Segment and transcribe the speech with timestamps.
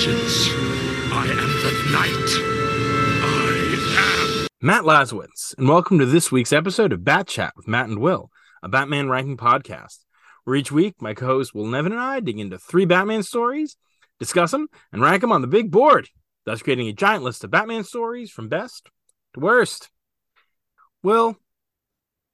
[0.00, 0.48] vengeance.
[1.12, 2.30] I am the knight.
[3.22, 4.46] I am.
[4.62, 8.30] Matt Lazowitz, and welcome to this week's episode of Bat Chat with Matt and Will,
[8.62, 9.98] a Batman ranking podcast,
[10.44, 13.76] where each week my co host Will Nevin and I dig into three Batman stories,
[14.18, 16.08] discuss them, and rank them on the big board,
[16.46, 18.88] thus creating a giant list of Batman stories from best
[19.34, 19.90] to worst.
[21.02, 21.36] Will,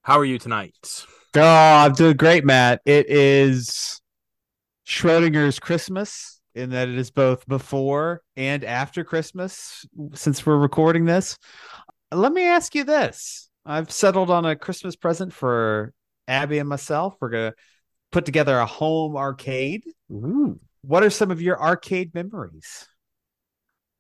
[0.03, 1.05] how are you tonight?
[1.35, 2.81] Oh, I'm doing great, Matt.
[2.85, 4.01] It is
[4.87, 9.85] Schrodinger's Christmas in that it is both before and after Christmas
[10.15, 11.37] since we're recording this.
[12.11, 13.51] Let me ask you this.
[13.67, 15.93] I've settled on a Christmas present for
[16.27, 17.15] Abby and myself.
[17.21, 17.57] We're going to
[18.11, 19.85] put together a home arcade.
[20.11, 20.59] Ooh.
[20.81, 22.89] What are some of your arcade memories?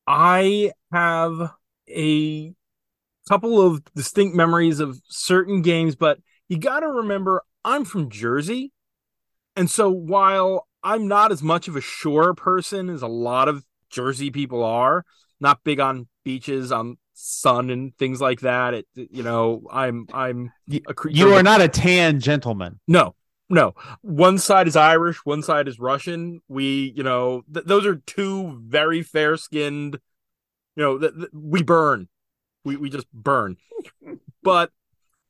[0.06, 1.52] I have
[1.90, 2.52] a
[3.28, 8.72] couple of distinct memories of certain games, but you got to remember I'm from Jersey.
[9.56, 13.64] And so while I'm not as much of a shore person as a lot of
[13.90, 15.04] Jersey people are,
[15.40, 18.72] not big on beaches, on sun and things like that.
[18.72, 20.52] It, you know, I'm, I'm,
[20.88, 22.78] a creature You are not a tan gentleman.
[22.86, 23.16] no,
[23.50, 23.74] no.
[24.02, 26.40] One side is Irish, one side is Russian.
[26.46, 29.98] We, you know, th- those are two very fair skinned,
[30.76, 32.08] you know, th- th- we burn.
[32.64, 33.56] We, we just burn.
[34.44, 34.70] but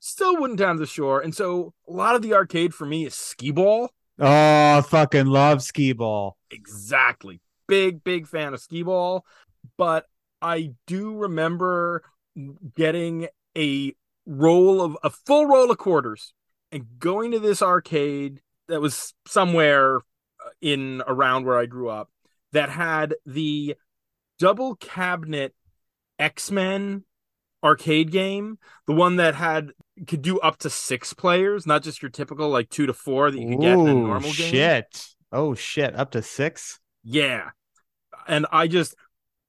[0.00, 1.20] still wouldn't down the shore.
[1.20, 3.90] And so a lot of the arcade for me is skee ball.
[4.18, 6.36] Oh, I fucking love skee ball.
[6.50, 7.40] Exactly.
[7.68, 9.24] Big, big fan of skee ball.
[9.76, 10.06] But
[10.40, 12.02] I do remember
[12.74, 13.94] getting a
[14.26, 16.32] roll of a full roll of quarters
[16.72, 22.10] and going to this arcade that was somewhere uh, in around where I grew up
[22.52, 23.76] that had the
[24.38, 25.54] double cabinet
[26.18, 27.04] X-Men
[27.62, 29.72] arcade game, the one that had
[30.06, 33.40] could do up to six players, not just your typical like two to four that
[33.40, 34.52] you could get in a normal game.
[34.52, 35.06] shit.
[35.32, 36.80] Oh shit, up to 6?
[37.02, 37.50] Yeah.
[38.28, 38.94] And I just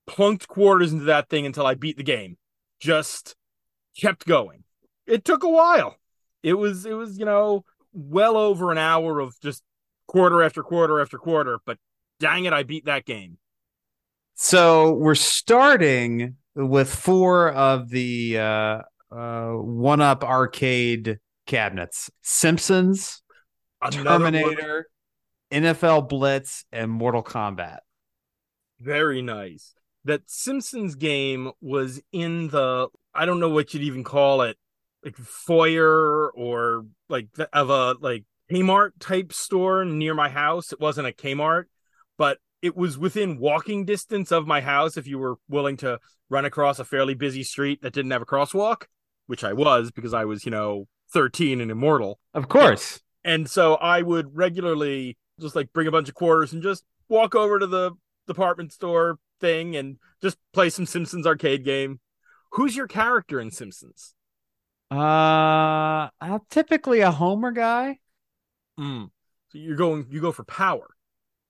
[0.05, 2.37] plunked quarters into that thing until I beat the game.
[2.79, 3.35] Just
[3.99, 4.63] kept going.
[5.05, 5.95] It took a while.
[6.43, 7.63] It was it was, you know,
[7.93, 9.63] well over an hour of just
[10.07, 11.77] quarter after quarter after quarter, but
[12.19, 13.37] dang it, I beat that game.
[14.35, 18.81] So we're starting with four of the uh,
[19.11, 23.21] uh, one up arcade cabinets Simpsons,
[23.81, 24.87] Another one- Terminator,
[25.51, 27.79] NFL Blitz, and Mortal Kombat.
[28.79, 29.73] Very nice.
[30.05, 34.57] That Simpsons game was in the I don't know what you'd even call it,
[35.03, 40.71] like foyer or like th- of a like Kmart type store near my house.
[40.71, 41.65] It wasn't a Kmart,
[42.17, 46.45] but it was within walking distance of my house if you were willing to run
[46.45, 48.83] across a fairly busy street that didn't have a crosswalk,
[49.27, 52.19] which I was because I was, you know, 13 and immortal.
[52.33, 53.01] Of course.
[53.23, 57.35] And so I would regularly just like bring a bunch of quarters and just walk
[57.35, 57.91] over to the
[58.25, 61.99] department store thing and just play some Simpsons arcade game.
[62.51, 64.15] Who's your character in Simpsons?
[64.89, 67.99] Uh, I'm typically a Homer guy.
[68.79, 69.09] Mm.
[69.49, 70.87] So you're going you go for power.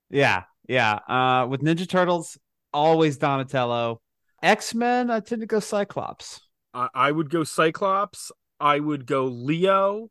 [0.10, 1.00] Yeah, yeah.
[1.08, 2.38] Uh, with Ninja Turtles,
[2.74, 4.02] always Donatello.
[4.42, 6.42] X Men, I tend to go Cyclops.
[6.78, 8.32] I, I would go Cyclops.
[8.60, 10.10] I would go Leo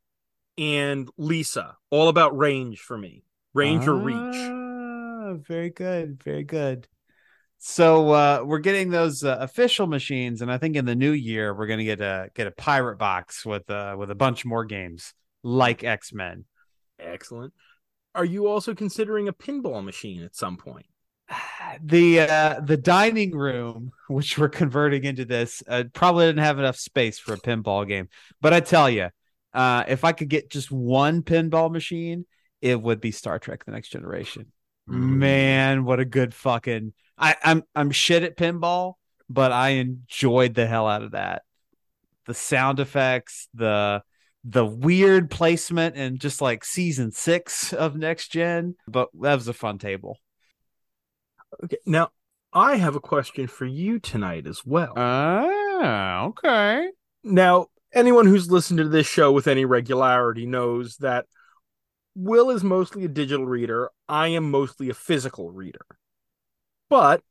[0.58, 1.76] and Lisa.
[1.90, 3.22] All about range for me.
[3.54, 4.16] Range or reach.
[4.18, 6.88] Ah, very good, very good.
[7.58, 11.54] So uh, we're getting those uh, official machines, and I think in the new year
[11.54, 14.64] we're going to get a get a pirate box with uh, with a bunch more
[14.64, 16.44] games like X Men.
[16.98, 17.54] Excellent.
[18.14, 20.86] Are you also considering a pinball machine at some point?
[21.82, 26.78] The uh, the dining room, which we're converting into this, uh, probably didn't have enough
[26.78, 28.08] space for a pinball game.
[28.40, 29.10] But I tell you,
[29.52, 32.24] uh, if I could get just one pinball machine,
[32.62, 34.52] it would be Star Trek: The Next Generation.
[34.86, 38.94] Man, what a good fucking I, I'm I'm shit at pinball,
[39.28, 41.42] but I enjoyed the hell out of that.
[42.26, 44.02] The sound effects, the
[44.44, 48.76] the weird placement and just like season six of next gen.
[48.86, 50.18] But that was a fun table.
[51.64, 51.78] Okay.
[51.86, 52.10] Now
[52.52, 54.94] I have a question for you tonight as well.
[54.96, 56.88] Ah, okay.
[57.22, 61.26] Now, anyone who's listened to this show with any regularity knows that
[62.14, 63.90] Will is mostly a digital reader.
[64.08, 65.84] I am mostly a physical reader.
[66.88, 67.22] But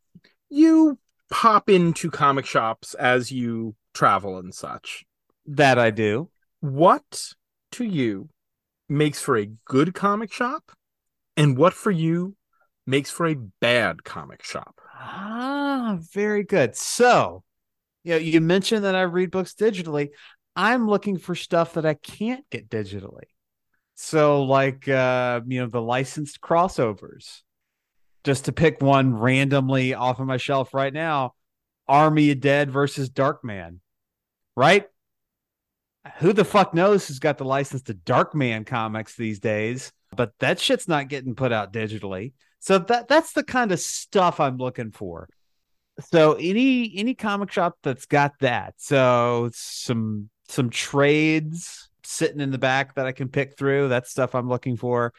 [0.49, 0.99] you
[1.31, 5.05] pop into comic shops as you travel and such.
[5.47, 6.29] That I do.
[6.59, 7.33] What
[7.71, 8.29] to you
[8.87, 10.71] makes for a good comic shop?
[11.35, 12.35] And what for you
[12.85, 14.79] makes for a bad comic shop?
[14.93, 16.75] Ah, very good.
[16.75, 17.43] So,
[18.03, 20.09] you know, you mentioned that I read books digitally.
[20.55, 23.25] I'm looking for stuff that I can't get digitally.
[23.95, 27.41] So, like, uh, you know, the licensed crossovers,
[28.23, 31.33] just to pick one randomly off of my shelf right now,
[31.87, 33.79] Army of Dead versus Darkman.
[34.55, 34.87] Right?
[36.17, 39.91] Who the fuck knows who's got the license to Darkman comics these days?
[40.15, 42.33] But that shit's not getting put out digitally.
[42.59, 45.29] So that that's the kind of stuff I'm looking for.
[46.11, 48.75] So any any comic shop that's got that.
[48.77, 53.89] So some some trades sitting in the back that I can pick through.
[53.89, 55.13] That's stuff I'm looking for.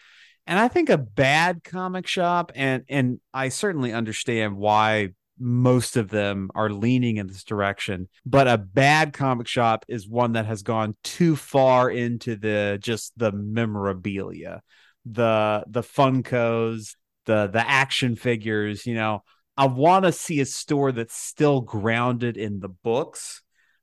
[0.47, 6.09] And I think a bad comic shop and and I certainly understand why most of
[6.09, 10.63] them are leaning in this direction, but a bad comic shop is one that has
[10.63, 14.63] gone too far into the just the memorabilia,
[15.05, 16.95] the the Funkos,
[17.27, 19.23] the the action figures, you know,
[19.57, 23.43] I want to see a store that's still grounded in the books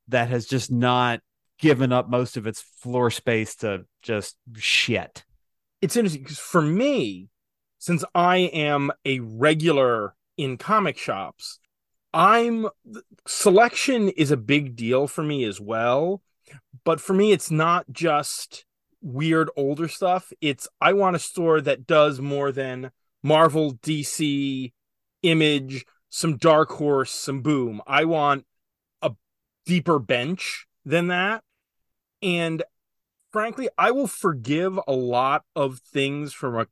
[0.10, 1.22] that has just not
[1.60, 5.24] given up most of its floor space to just shit.
[5.82, 7.30] It's interesting because for me,
[7.80, 11.60] since I am a regular in comic shops,
[12.14, 12.68] I'm
[13.26, 16.22] selection is a big deal for me as well.
[16.84, 18.66] But for me, it's not just
[19.02, 20.32] weird older stuff.
[20.40, 22.92] It's I want a store that does more than
[23.24, 24.72] Marvel, DC,
[25.24, 27.82] Image, some Dark Horse, some Boom.
[27.88, 28.46] I want
[29.02, 29.12] a
[29.66, 31.44] deeper bench than that.
[32.22, 32.64] And
[33.32, 36.68] frankly, I will forgive a lot of things from a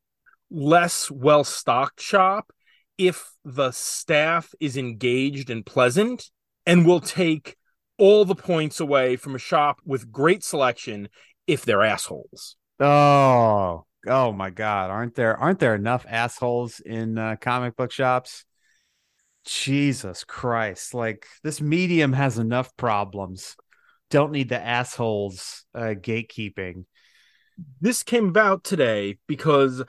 [0.49, 2.51] less well stocked shop
[2.97, 6.29] if the staff is engaged and pleasant
[6.65, 7.57] and will take
[7.97, 11.09] all the points away from a shop with great selection
[11.47, 12.57] if they're assholes.
[12.79, 18.45] Oh, oh my god aren't there aren't there enough assholes in uh, comic book shops?
[19.45, 23.55] Jesus christ like this medium has enough problems.
[24.09, 26.85] Don't need the assholes uh, gatekeeping.
[27.79, 29.83] This came about today because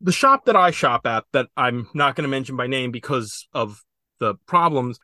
[0.00, 3.46] the shop that i shop at that i'm not going to mention by name because
[3.52, 3.82] of
[4.18, 4.98] the problems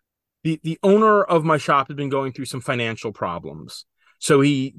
[0.45, 3.85] the, the owner of my shop has been going through some financial problems.
[4.19, 4.77] So he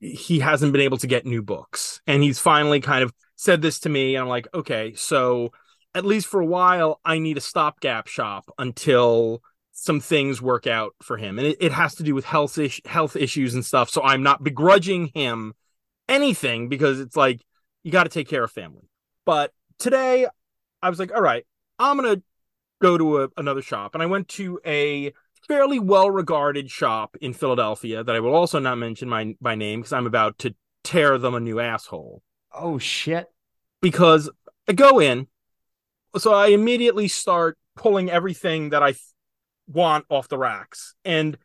[0.00, 2.00] he hasn't been able to get new books.
[2.06, 4.16] And he's finally kind of said this to me.
[4.16, 5.52] And I'm like, okay, so
[5.94, 9.42] at least for a while, I need a stopgap shop until
[9.72, 11.38] some things work out for him.
[11.38, 13.90] And it, it has to do with health is- health issues and stuff.
[13.90, 15.54] So I'm not begrudging him
[16.08, 17.44] anything because it's like
[17.82, 18.88] you got to take care of family.
[19.24, 20.26] But today
[20.82, 21.46] I was like, all right,
[21.78, 22.22] I'm going to
[22.80, 23.94] go to a, another shop.
[23.94, 25.12] And I went to a
[25.46, 29.80] fairly well regarded shop in Philadelphia that I will also not mention my by name
[29.80, 30.54] because I'm about to
[30.84, 32.22] tear them a new asshole.
[32.52, 33.26] Oh shit.
[33.80, 34.30] Because
[34.68, 35.26] I go in,
[36.16, 38.94] so I immediately start pulling everything that I
[39.66, 40.94] want off the racks.
[41.04, 41.38] And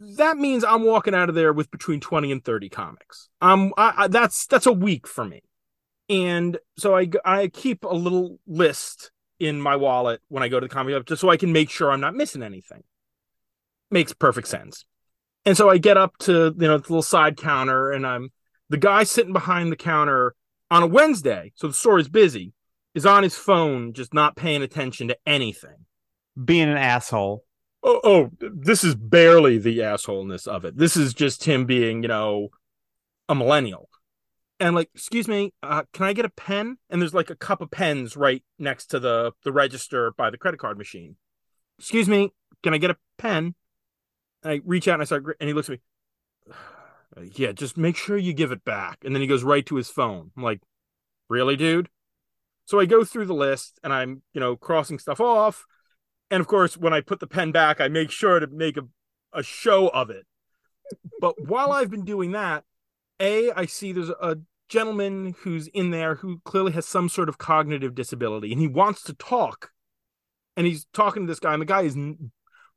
[0.00, 3.28] that means I'm walking out of there with between 20 and 30 comics.
[3.40, 5.42] Um I, I, that's that's a week for me.
[6.08, 9.10] And so I I keep a little list
[9.40, 11.70] in my wallet when I go to the comic shop just so I can make
[11.70, 12.82] sure I'm not missing anything
[13.94, 14.84] makes perfect sense.
[15.46, 18.30] And so I get up to you know the little side counter, and I'm
[18.68, 20.34] the guy sitting behind the counter
[20.70, 22.52] on a Wednesday, so the store is busy,
[22.94, 25.86] is on his phone, just not paying attention to anything,
[26.42, 27.44] being an asshole.
[27.82, 30.76] Oh, oh, this is barely the assholeness of it.
[30.76, 32.48] This is just him being, you know,
[33.28, 33.90] a millennial.
[34.58, 36.78] And like, excuse me, uh, can I get a pen?
[36.88, 40.38] And there's like a cup of pens right next to the the register by the
[40.38, 41.16] credit card machine.
[41.78, 42.30] Excuse me,
[42.62, 43.54] can I get a pen?
[44.44, 46.54] And I reach out and I start, and he looks at me.
[47.36, 48.98] Yeah, just make sure you give it back.
[49.04, 50.32] And then he goes right to his phone.
[50.36, 50.60] I'm like,
[51.28, 51.88] really, dude?
[52.64, 55.64] So I go through the list and I'm, you know, crossing stuff off.
[56.28, 58.82] And of course, when I put the pen back, I make sure to make a,
[59.32, 60.26] a show of it.
[61.20, 62.64] But while I've been doing that,
[63.20, 67.38] A, I see there's a gentleman who's in there who clearly has some sort of
[67.38, 69.70] cognitive disability and he wants to talk.
[70.56, 71.96] And he's talking to this guy, and the guy is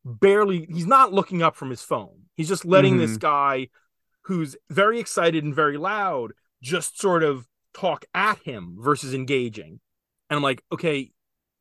[0.06, 2.24] barely he's not looking up from his phone.
[2.36, 3.02] He's just letting mm-hmm.
[3.02, 3.70] this guy
[4.24, 9.80] who's very excited and very loud just sort of talk at him versus engaging.
[10.30, 11.12] And I'm like, okay,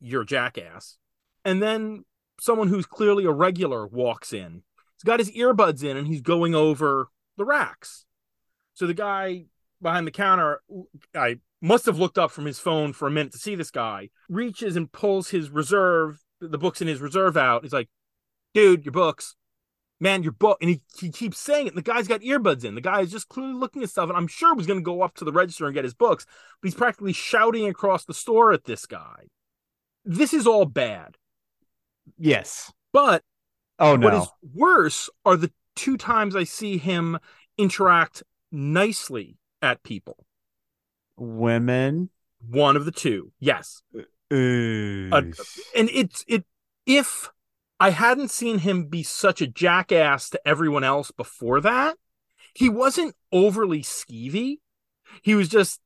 [0.00, 0.99] you're a jackass.
[1.45, 2.05] And then
[2.40, 4.62] someone who's clearly a regular walks in.
[4.97, 8.05] He's got his earbuds in and he's going over the racks.
[8.75, 9.47] So the guy
[9.81, 10.61] behind the counter,
[11.14, 14.11] I must have looked up from his phone for a minute to see this guy,
[14.28, 17.62] reaches and pulls his reserve, the books in his reserve out.
[17.62, 17.88] He's like,
[18.56, 19.36] dude, your books,
[20.00, 20.56] man, your book.
[20.62, 21.75] And he, he keeps saying it.
[21.75, 22.75] And the guy's got earbuds in.
[22.75, 24.08] The guy is just clearly looking at stuff.
[24.08, 26.25] And I'm sure was going to go up to the register and get his books,
[26.60, 29.26] but he's practically shouting across the store at this guy.
[30.06, 31.16] This is all bad.
[32.18, 32.72] Yes.
[32.92, 33.22] But
[33.78, 34.06] oh no.
[34.06, 37.18] What is worse are the two times I see him
[37.58, 40.25] interact nicely at people.
[41.18, 42.08] Women.
[42.48, 43.32] One of the two.
[43.38, 43.82] Yes.
[44.32, 45.10] Ooh.
[45.12, 45.34] and
[45.75, 46.44] it's it
[46.86, 47.30] if
[47.78, 51.97] I hadn't seen him be such a jackass to everyone else before that,
[52.54, 54.61] he wasn't overly skeevy.
[55.23, 55.80] He was just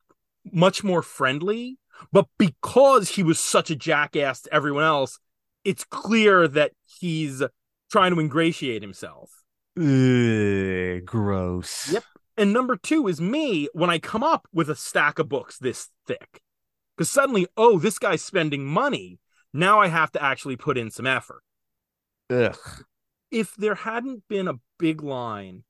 [0.53, 1.79] much more friendly.
[2.13, 5.19] But because he was such a jackass to everyone else,
[5.65, 7.43] it's clear that he's
[7.91, 9.43] trying to ingratiate himself.
[9.77, 11.93] Ugh, gross.
[11.93, 12.05] Yep.
[12.37, 15.89] And number two is me when I come up with a stack of books this
[16.07, 16.41] thick.
[16.97, 19.19] Because suddenly, oh, this guy's spending money.
[19.53, 21.43] Now I have to actually put in some effort.
[22.31, 22.57] Ugh.
[23.31, 25.65] If there hadn't been a big line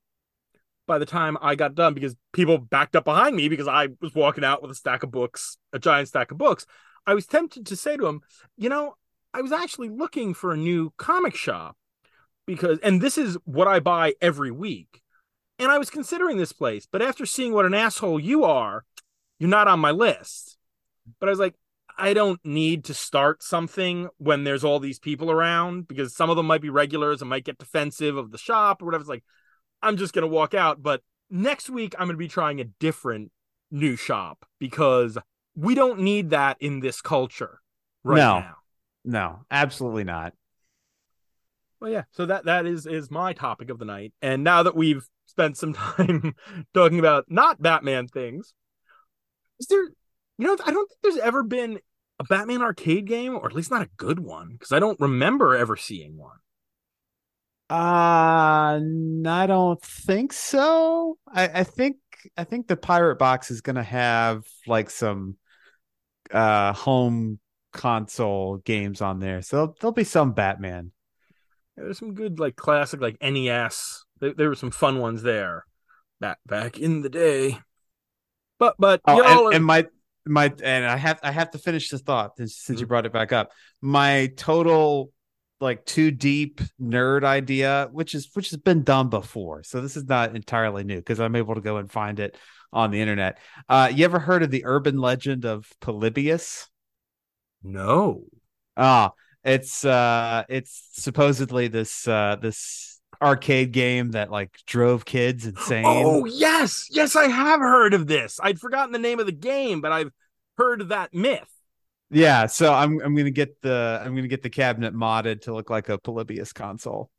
[0.87, 4.15] by the time I got done, because people backed up behind me because I was
[4.15, 6.67] walking out with a stack of books, a giant stack of books,
[7.07, 8.21] I was tempted to say to him,
[8.57, 8.95] you know,
[9.33, 11.77] I was actually looking for a new comic shop
[12.47, 15.01] because, and this is what I buy every week.
[15.59, 18.85] And I was considering this place, but after seeing what an asshole you are,
[19.39, 20.57] you're not on my list.
[21.21, 21.55] But I was like,
[22.01, 26.37] I don't need to start something when there's all these people around because some of
[26.37, 29.03] them might be regulars and might get defensive of the shop or whatever.
[29.03, 29.25] It's like,
[29.83, 30.83] I'm just going to walk out.
[30.83, 33.31] But next week, I'm going to be trying a different
[33.71, 35.17] new shop because
[35.55, 37.61] we don't need that in this culture
[38.03, 38.39] right No.
[38.41, 38.55] now.
[39.05, 40.35] No, absolutely not.
[41.81, 42.03] Well, yeah.
[42.11, 44.13] So that that is is my topic of the night.
[44.21, 46.35] And now that we've spent some time
[46.75, 48.53] talking about not Batman things,
[49.59, 49.85] is there?
[50.39, 51.81] You know, I don't think there's ever been
[52.21, 55.57] a Batman arcade game, or at least not a good one, because I don't remember
[55.57, 56.37] ever seeing one.
[57.69, 58.81] Uh
[59.27, 61.19] I don't think so.
[61.33, 61.97] I, I think
[62.37, 65.37] I think the pirate box is gonna have like some
[66.33, 67.39] uh home
[67.73, 69.43] console games on there.
[69.43, 70.93] So there'll, there'll be some Batman.
[71.77, 74.05] There's some good like classic like NES.
[74.21, 75.65] There, there were some fun ones there,
[76.21, 77.59] back back in the day.
[78.59, 79.87] But but Oh, y'all and, are- and my
[80.31, 83.13] my and I have I have to finish the thought since, since you brought it
[83.13, 83.53] back up.
[83.83, 85.13] My total
[85.61, 90.05] like too deep nerd idea, which is which has been done before, so this is
[90.05, 92.37] not entirely new because I'm able to go and find it
[92.73, 93.39] on the internet.
[93.69, 96.69] Uh, you ever heard of the urban legend of Polybius?
[97.63, 98.25] no.
[98.77, 99.13] Ah,
[99.45, 105.85] it's uh, it's supposedly this uh this arcade game that like drove kids insane.
[105.87, 108.41] Oh yes, yes, I have heard of this.
[108.43, 110.11] I'd forgotten the name of the game, but I've
[110.61, 111.51] heard that myth.
[112.11, 115.71] Yeah, so I'm I'm gonna get the I'm gonna get the cabinet modded to look
[115.71, 117.11] like a Polybius console.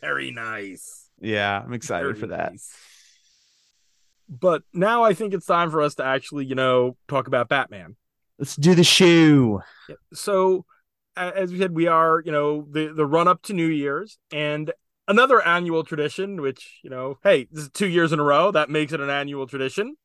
[0.00, 1.08] Very nice.
[1.20, 2.52] Yeah, I'm excited Very for that.
[2.52, 2.74] nice.
[4.28, 7.96] But now I think it's time for us to actually, you know, talk about Batman.
[8.38, 9.60] Let's do the shoe.
[10.14, 10.64] So,
[11.16, 14.72] as we said, we are, you know, the the run up to New Year's and
[15.06, 16.40] another annual tradition.
[16.40, 18.50] Which, you know, hey, this is two years in a row.
[18.50, 19.96] That makes it an annual tradition.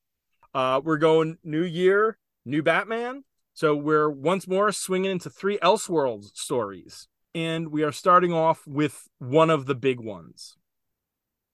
[0.54, 3.24] Uh, we're going New Year, new Batman.
[3.54, 9.08] So we're once more swinging into three Elseworlds stories, and we are starting off with
[9.18, 10.58] one of the big ones.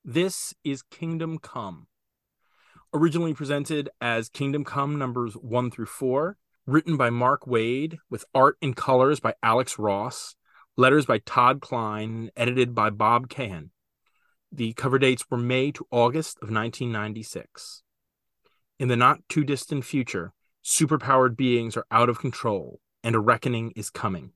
[0.04, 1.88] This is Kingdom Come.
[2.94, 8.58] Originally presented as Kingdom Come numbers one through four, written by Mark Waid, with art
[8.62, 10.36] and colors by Alex Ross,
[10.76, 13.70] letters by Todd Klein, edited by Bob Kahan.
[14.52, 17.84] The cover dates were May to August of 1996.
[18.80, 23.72] In the not too distant future, superpowered beings are out of control, and a reckoning
[23.76, 24.32] is coming.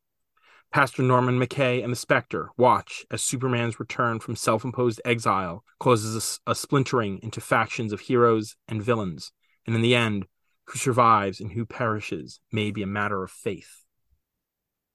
[0.71, 6.39] Pastor Norman McKay and the Spectre watch as Superman's return from self imposed exile causes
[6.45, 9.31] a splintering into factions of heroes and villains,
[9.65, 10.25] and in the end,
[10.65, 13.85] who survives and who perishes may be a matter of faith.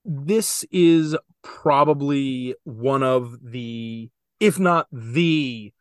[0.05, 4.11] This is probably one of the,
[4.41, 5.73] if not the,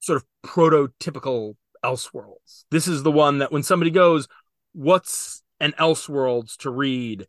[0.00, 1.54] sort of prototypical
[1.84, 2.64] Elseworlds.
[2.70, 4.26] This is the one that when somebody goes,
[4.72, 7.26] What's an Elseworlds to read?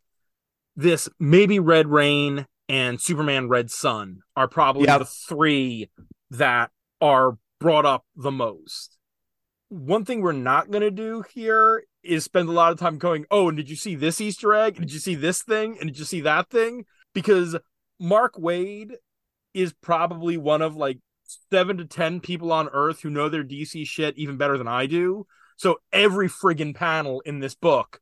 [0.76, 5.00] This maybe Red Rain and Superman Red Son are probably Yep.
[5.00, 5.90] the three
[6.30, 6.70] that
[7.00, 8.96] are brought up the most.
[9.68, 13.26] One thing we're not going to do here is spend a lot of time going,
[13.30, 14.76] Oh, and did you see this Easter egg?
[14.76, 15.76] Did you see this thing?
[15.80, 16.86] And did you see that thing?
[17.14, 17.56] Because
[17.98, 18.92] Mark Waid
[19.52, 20.98] is probably one of like
[21.50, 24.86] seven to 10 people on Earth who know their DC shit even better than I
[24.86, 25.26] do.
[25.60, 28.00] So every friggin' panel in this book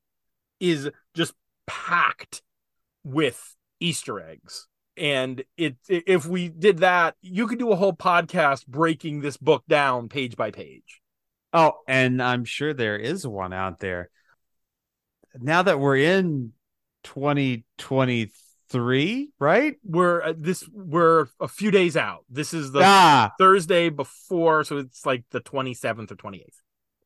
[0.60, 1.34] is just
[1.66, 2.40] packed
[3.02, 4.68] with Easter eggs.
[4.96, 9.64] And it if we did that, you could do a whole podcast breaking this book
[9.66, 11.02] down page by page.
[11.52, 14.08] Oh, and I'm sure there is one out there.
[15.34, 16.52] Now that we're in
[17.02, 19.74] 2023, right?
[19.82, 22.24] We're uh, this we're a few days out.
[22.30, 26.60] This is the ah, Thursday before, so it's like the 27th or 28th.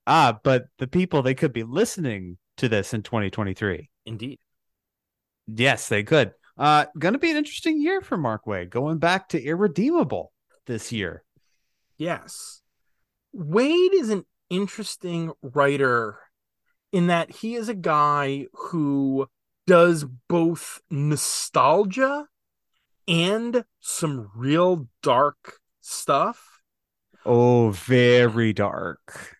[0.06, 3.90] Ah, but the people they could be listening to this in 2023.
[4.06, 4.38] Indeed.
[5.46, 6.32] Yes, they could.
[6.58, 10.32] Uh, going to be an interesting year for Mark Waid, going back to irredeemable
[10.66, 11.24] this year.
[11.96, 12.60] Yes.
[13.34, 16.18] Waid is an interesting writer
[16.92, 19.26] in that he is a guy who
[19.66, 22.26] does both nostalgia
[23.08, 26.60] and some real dark stuff.
[27.24, 29.36] Oh, very dark.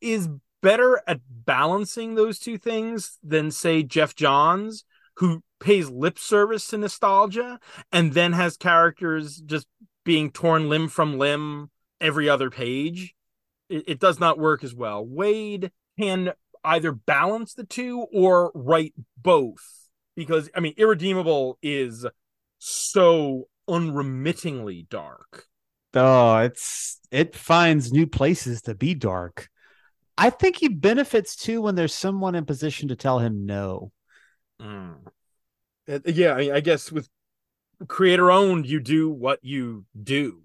[0.00, 0.28] Is
[0.62, 4.84] better at balancing those two things than, say, Geoff Johns,
[5.16, 7.60] who pays lip service to nostalgia
[7.92, 9.66] and then has characters just
[10.04, 13.14] being torn limb from limb every other page.
[13.68, 15.04] It, it does not work as well.
[15.04, 16.32] Waid can
[16.64, 19.64] either balance the two or write both
[20.16, 22.06] because I mean irredeemable is
[22.58, 25.46] so unremittingly dark.
[25.94, 29.48] Oh, it's it finds new places to be dark.
[30.20, 33.90] I think he benefits too when there's someone in position to tell him no.
[34.60, 34.96] Mm.
[36.04, 37.08] Yeah, I, mean, I guess with
[37.88, 40.42] creator owned, you do what you do.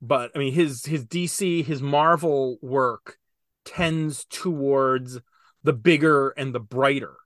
[0.00, 3.18] But I mean, his his DC, his Marvel work
[3.66, 5.20] tends towards
[5.62, 7.16] the bigger and the brighter.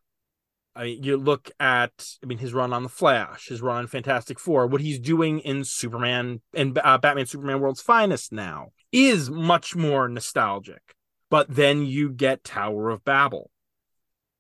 [0.75, 3.87] I mean, you look at, I mean, his run on the Flash, his run on
[3.87, 9.31] Fantastic Four, what he's doing in Superman and uh, Batman Superman World's Finest now is
[9.31, 10.83] much more nostalgic.
[11.31, 13.51] But then you get Tower of Babel,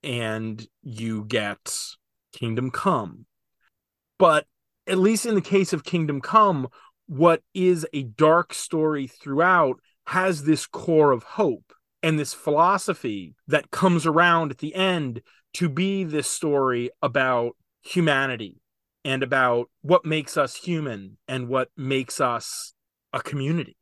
[0.03, 1.77] and you get
[2.33, 3.27] Kingdom Come.
[4.19, 4.47] But
[4.87, 6.69] at least in the case of Kingdom Come,
[7.07, 11.73] what is a dark story throughout has this core of hope
[12.03, 15.23] and this philosophy that comes around at the end
[15.55, 18.61] to be this story about humanity
[19.05, 22.75] and about what makes us human and what makes us
[23.13, 23.77] a community.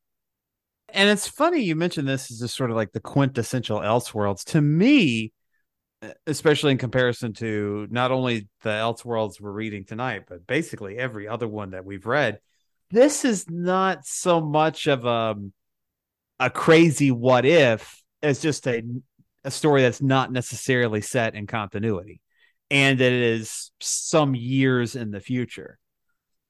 [0.92, 4.44] And it's funny you mentioned this is just sort of like the quintessential Elseworlds.
[4.46, 5.32] To me,
[6.26, 11.48] especially in comparison to not only the Elseworlds we're reading tonight, but basically every other
[11.48, 12.40] one that we've read,
[12.90, 15.36] this is not so much of a
[16.38, 18.82] a crazy what if as just a
[19.44, 22.20] a story that's not necessarily set in continuity
[22.70, 25.78] and that it is some years in the future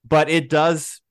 [0.06, 1.01] but it does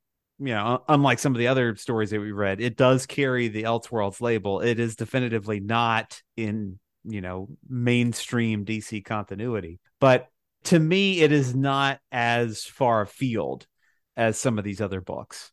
[0.41, 3.63] you know unlike some of the other stories that we read it does carry the
[3.63, 10.27] elseworlds label it is definitively not in you know mainstream dc continuity but
[10.63, 13.65] to me it is not as far afield
[14.17, 15.51] as some of these other books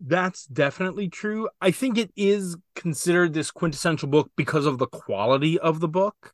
[0.00, 1.48] that's definitely true.
[1.60, 6.32] I think it is considered this quintessential book because of the quality of the book.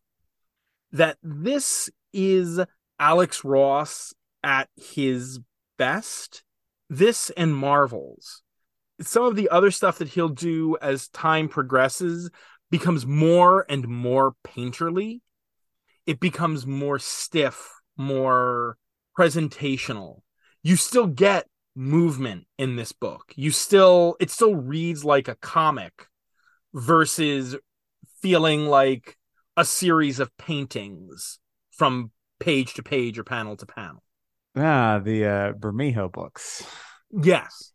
[0.92, 2.60] That this is
[2.98, 5.40] Alex Ross at his
[5.76, 6.44] best.
[6.88, 8.42] This and Marvels.
[9.00, 12.30] Some of the other stuff that he'll do as time progresses
[12.70, 15.20] becomes more and more painterly.
[16.06, 18.78] It becomes more stiff, more
[19.18, 20.22] presentational.
[20.62, 23.32] You still get movement in this book.
[23.36, 26.06] You still it still reads like a comic
[26.72, 27.56] versus
[28.22, 29.16] feeling like
[29.56, 31.38] a series of paintings
[31.70, 34.02] from page to page or panel to panel.
[34.56, 36.64] Ah, the uh Bermejo books.
[37.10, 37.72] Yes.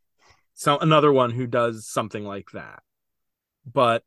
[0.54, 2.82] So another one who does something like that.
[3.72, 4.04] But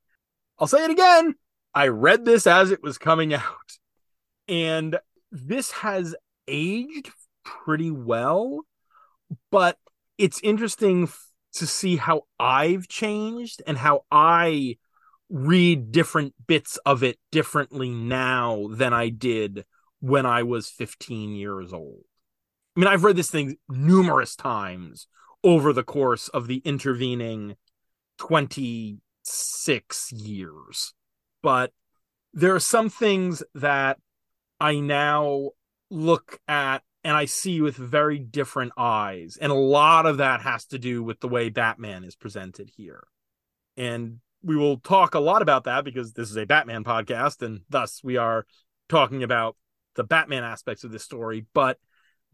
[0.59, 1.35] I'll say it again.
[1.75, 3.79] I read this as it was coming out.
[4.49, 4.99] And
[5.33, 6.15] this has
[6.47, 7.11] aged
[7.45, 8.61] pretty well,
[9.51, 9.79] but
[10.19, 11.09] it's interesting
[11.55, 14.77] to see how I've changed and how I
[15.31, 19.65] read different bits of it differently now than I did
[20.01, 22.05] when I was 15 years old.
[22.77, 25.07] I mean, I've read this thing numerous times
[25.43, 27.57] over the course of the intervening
[28.19, 30.95] 26 years.
[31.43, 31.73] But
[32.33, 33.99] there are some things that
[34.61, 35.51] I now
[35.91, 39.37] look at and I see with very different eyes.
[39.41, 43.05] And a lot of that has to do with the way Batman is presented here.
[43.77, 47.61] And we will talk a lot about that because this is a Batman podcast, and
[47.69, 48.47] thus we are
[48.89, 49.57] talking about
[49.97, 51.47] the Batman aspects of this story.
[51.55, 51.79] But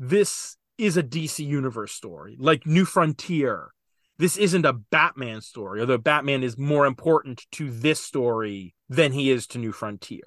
[0.00, 3.70] this is a DC Universe story, like New Frontier.
[4.18, 9.30] This isn't a Batman story, although Batman is more important to this story than he
[9.30, 10.26] is to New Frontier.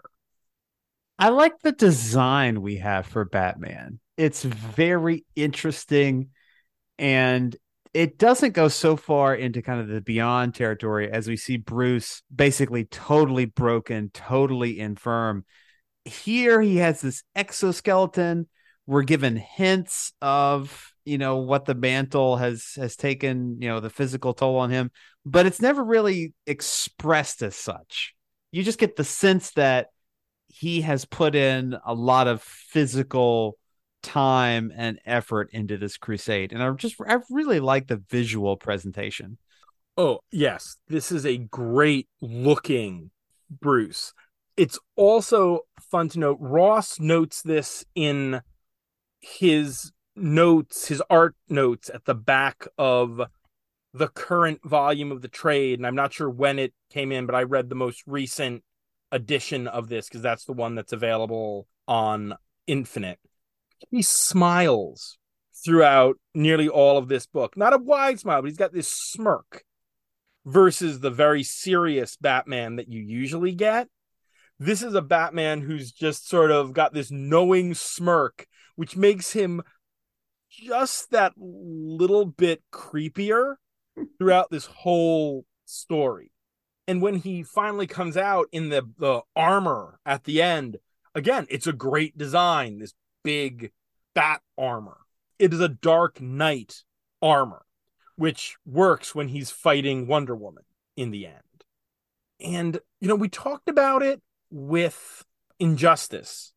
[1.19, 6.29] I like the design we have for Batman it's very interesting
[6.99, 7.55] and
[7.93, 12.23] it doesn't go so far into kind of the beyond territory as we see Bruce
[12.33, 15.45] basically totally broken, totally infirm.
[16.05, 18.47] Here he has this exoskeleton.
[18.85, 23.89] We're given hints of, you know, what the mantle has has taken, you know, the
[23.89, 24.91] physical toll on him,
[25.25, 28.13] but it's never really expressed as such.
[28.51, 29.87] You just get the sense that
[30.47, 33.57] he has put in a lot of physical
[34.03, 39.37] time and effort into this crusade and i just i really like the visual presentation
[39.97, 40.77] Oh, yes.
[40.87, 43.11] This is a great looking
[43.49, 44.13] Bruce.
[44.57, 48.41] It's also fun to note Ross notes this in
[49.23, 53.21] his notes, his art notes at the back of
[53.93, 55.79] the current volume of the trade.
[55.79, 58.63] And I'm not sure when it came in, but I read the most recent
[59.11, 62.35] edition of this because that's the one that's available on
[62.67, 63.19] Infinite.
[63.91, 65.17] He smiles
[65.63, 67.55] throughout nearly all of this book.
[67.55, 69.63] Not a wide smile, but he's got this smirk
[70.45, 73.87] versus the very serious Batman that you usually get.
[74.59, 79.61] This is a Batman who's just sort of got this knowing smirk, which makes him
[80.49, 83.55] just that little bit creepier
[84.17, 86.31] throughout this whole story.
[86.87, 90.77] And when he finally comes out in the, the armor at the end,
[91.15, 93.71] again, it's a great design, this big
[94.13, 94.97] bat armor.
[95.39, 96.83] It is a dark knight
[97.21, 97.65] armor
[98.15, 100.63] which works when he's fighting Wonder Woman
[100.95, 101.63] in the end.
[102.39, 105.25] And, you know, we talked about it with
[105.59, 106.52] Injustice.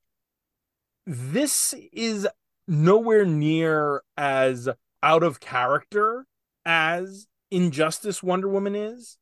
[1.07, 2.29] This is
[2.67, 4.69] nowhere near as
[5.03, 6.27] out of character
[6.65, 9.19] as Injustice Wonder Woman is.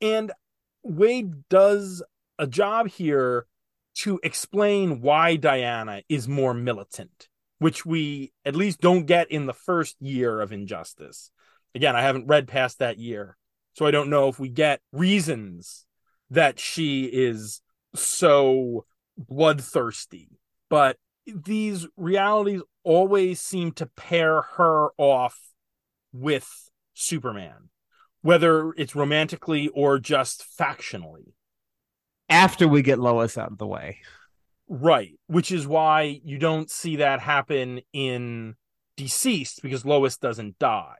[0.00, 0.30] And
[0.86, 2.02] Waid does
[2.38, 3.46] a job here
[3.96, 7.28] to explain why Diana is more militant,
[7.58, 11.32] which we at least don't get in the first year of Injustice
[11.74, 13.36] again, I haven't read past that year.
[13.74, 15.86] So I don't know if we get reasons
[16.30, 17.60] that she is
[17.94, 18.84] so
[19.16, 20.40] bloodthirsty.
[20.68, 20.96] But
[21.34, 25.38] these realities always seem to pair her off
[26.12, 27.70] with Superman,
[28.22, 31.32] whether it's romantically or just factionally.
[32.28, 33.98] After we get Lois out of the way.
[34.68, 35.18] Right.
[35.28, 38.54] Which is why you don't see that happen in
[38.98, 40.96] DCeased because Lois doesn't die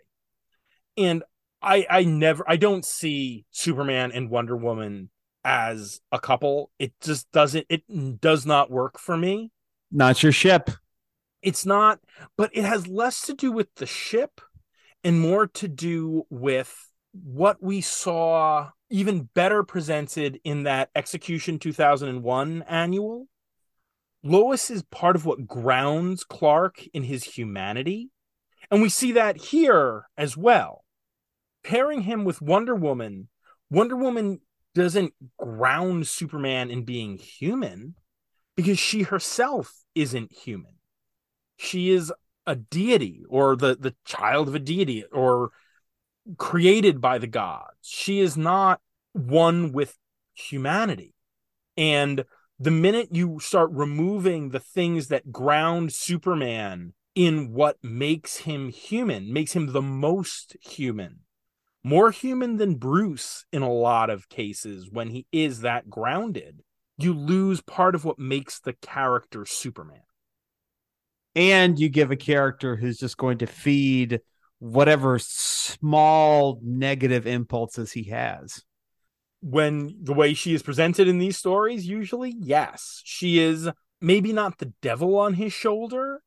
[0.98, 1.22] and
[1.62, 5.10] I I never I don't see Superman and Wonder Woman
[5.44, 6.70] as a couple.
[6.78, 9.50] It just doesn't it does not work for me.
[9.90, 10.70] Not your ship.
[11.42, 12.00] It's not,
[12.36, 14.40] but it has less to do with the ship
[15.04, 16.74] and more to do with
[17.12, 23.28] what we saw even better presented in that Execution 2001 annual.
[24.22, 28.10] Lois is part of what grounds Clark in his humanity.
[28.70, 30.84] And we see that here as well
[31.64, 33.28] pairing him with Wonder Woman,
[33.70, 34.40] Wonder Woman
[34.74, 37.94] doesn't ground Superman in being human
[38.58, 40.72] because she herself isn't human.
[41.58, 42.12] She is
[42.44, 45.52] a deity or the, the child of a deity or
[46.38, 47.76] created by the gods.
[47.82, 48.80] She is not
[49.12, 49.96] one with
[50.34, 51.14] humanity.
[51.76, 52.24] And
[52.58, 59.32] the minute you start removing the things that ground Superman in what makes him human,
[59.32, 61.20] makes him the most human,
[61.84, 66.64] more human than Bruce in a lot of cases when he is that grounded.
[66.98, 70.02] You lose part of what makes the character Superman.
[71.34, 74.20] And you give a character who's just going to feed
[74.58, 78.64] whatever small negative impulses he has.
[79.40, 83.68] When the way she is presented in these stories, usually, yes, she is
[84.00, 86.22] maybe not the devil on his shoulder,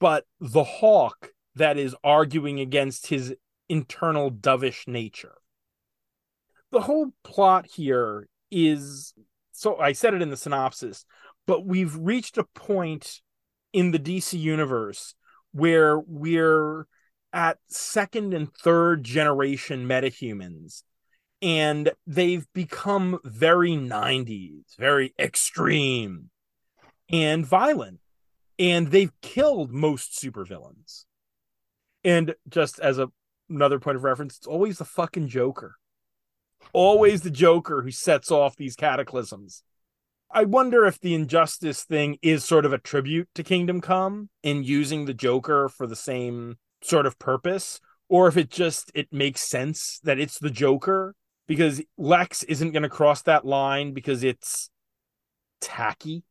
[0.00, 3.34] but the hawk that is arguing against his
[3.68, 5.36] internal dovish nature.
[6.72, 9.14] The whole plot here is
[9.62, 11.04] so I said it in the synopsis,
[11.46, 13.20] but we've reached a point
[13.72, 15.14] in the DC universe
[15.52, 16.88] where we're
[17.32, 20.82] at second and third generation metahumans
[21.40, 26.30] and they've become very 90s, very extreme
[27.08, 28.00] and violent.
[28.58, 31.04] And they've killed most supervillains.
[32.02, 33.10] And just as a
[33.48, 35.76] another point of reference, it's always the fucking Joker.
[36.72, 39.62] Always the Joker who sets off these cataclysms.
[40.30, 44.64] I wonder if the injustice thing is sort of a tribute to Kingdom Come in
[44.64, 49.42] using the Joker for the same sort of purpose, or if it just it makes
[49.42, 51.14] sense that it's the Joker
[51.46, 54.70] because Lex isn't going to cross that line because it's
[55.60, 56.24] tacky.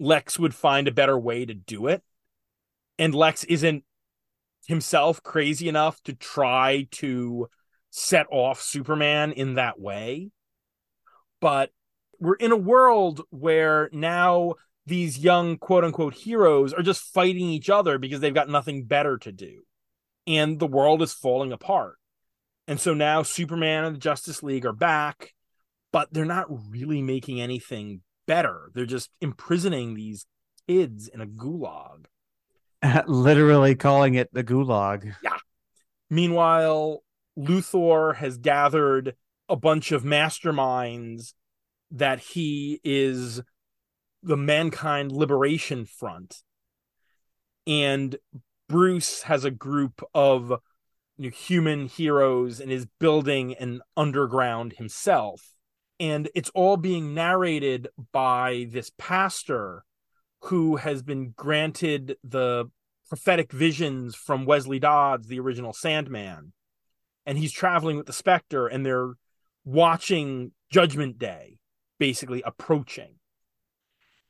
[0.00, 2.02] Lex would find a better way to do it.
[2.98, 3.84] And Lex isn't
[4.66, 7.48] himself crazy enough to try to
[7.96, 10.30] set off Superman in that way.
[11.40, 11.70] But
[12.18, 14.54] we're in a world where now
[14.84, 19.16] these young quote unquote heroes are just fighting each other because they've got nothing better
[19.18, 19.62] to do.
[20.26, 21.94] And the world is falling apart.
[22.66, 25.32] And so now Superman and the Justice League are back,
[25.92, 28.72] but they're not really making anything better.
[28.74, 30.26] They're just imprisoning these
[30.66, 32.06] kids in a gulag.
[33.06, 35.14] Literally calling it the gulag.
[35.22, 35.36] Yeah.
[36.10, 37.03] Meanwhile,
[37.38, 39.14] Luthor has gathered
[39.48, 41.34] a bunch of masterminds
[41.90, 43.42] that he is
[44.22, 46.42] the Mankind Liberation Front.
[47.66, 48.16] And
[48.68, 50.52] Bruce has a group of
[51.16, 55.52] you know, human heroes and is building an underground himself.
[56.00, 59.84] And it's all being narrated by this pastor
[60.44, 62.70] who has been granted the
[63.08, 66.52] prophetic visions from Wesley Dodds, the original Sandman.
[67.26, 69.14] And he's traveling with the Spectre and they're
[69.64, 71.58] watching Judgment Day
[71.98, 73.14] basically approaching.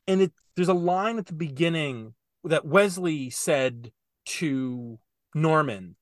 [0.06, 3.90] And it there's a line at the beginning that Wesley said
[4.26, 4.98] to
[5.34, 5.96] Norman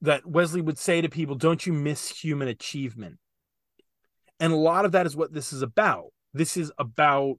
[0.00, 3.18] that Wesley would say to people, Don't you miss human achievement?
[4.38, 6.12] And a lot of that is what this is about.
[6.34, 7.38] This is about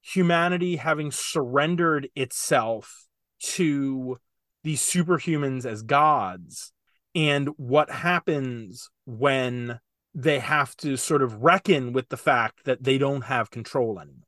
[0.00, 3.06] humanity having surrendered itself
[3.40, 4.18] to
[4.64, 6.72] these superhumans as gods
[7.14, 9.80] and what happens when
[10.14, 14.18] they have to sort of reckon with the fact that they don't have control anymore.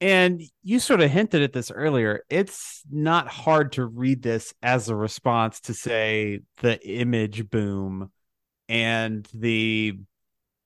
[0.00, 2.22] And you sort of hinted at this earlier.
[2.28, 8.12] It's not hard to read this as a response to, say, the image boom
[8.68, 9.98] and the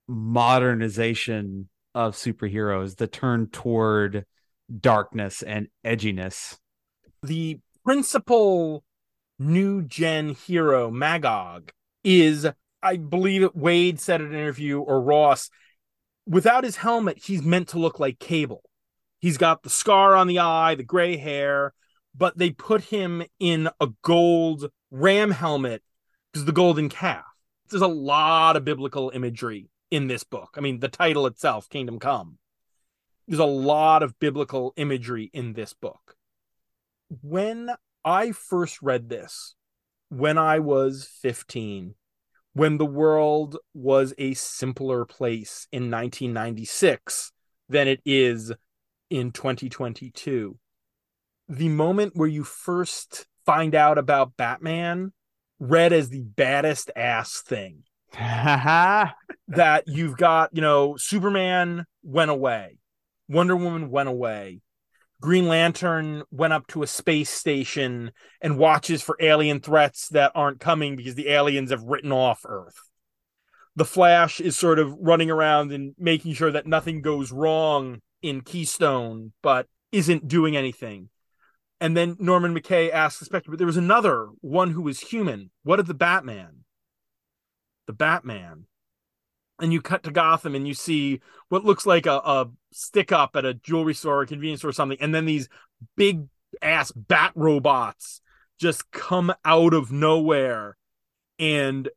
[0.06, 4.26] modernization of superheroes, the turn toward
[4.80, 6.58] darkness and edginess.
[7.22, 8.84] The principal
[9.38, 11.72] new gen hero, Magog,
[12.04, 12.46] is,
[12.82, 15.50] I believe it Waid said in an interview or Ross,
[16.26, 18.62] without his helmet, he's meant to look like Cable.
[19.20, 21.74] He's got the scar on the eye, the gray hair,
[22.14, 25.82] but they put him in a gold ram helmet
[26.32, 27.24] because the golden calf.
[27.70, 30.54] There's a lot of biblical imagery in this book.
[30.56, 32.38] I mean, the title itself, Kingdom Come.
[33.28, 36.16] There's a lot of biblical imagery in this book.
[37.22, 37.70] When
[38.04, 39.54] I first read this,
[40.08, 41.94] when I was 15,
[42.52, 47.32] when the world was a simpler place in 1996
[47.68, 48.52] than it is
[49.10, 50.58] in 2022.
[51.48, 55.12] The moment where you first find out about Batman
[55.58, 57.84] read as the baddest ass thing.
[59.48, 62.78] that you've got, you know, Superman went away,
[63.28, 64.60] Wonder Woman went away,
[65.22, 70.58] Green Lantern went up to a space station and watches for alien threats that aren't
[70.58, 72.74] coming because the aliens have written off Earth.
[73.76, 78.40] The Flash is sort of running around and making sure that nothing goes wrong in
[78.42, 81.08] Keystone, but isn't doing anything.
[81.80, 85.50] And then Norman McKay asks the Spectre, but there was another one who was human.
[85.62, 86.64] What of the Batman?
[87.86, 88.66] The Batman.
[89.62, 93.36] And you cut to Gotham and you see what looks like a, a stick up
[93.36, 94.98] at a jewelry store or convenience store or something.
[95.00, 95.48] And then these
[95.96, 96.26] big
[96.60, 98.20] ass bat robots
[98.60, 100.76] just come out of nowhere
[101.38, 101.88] and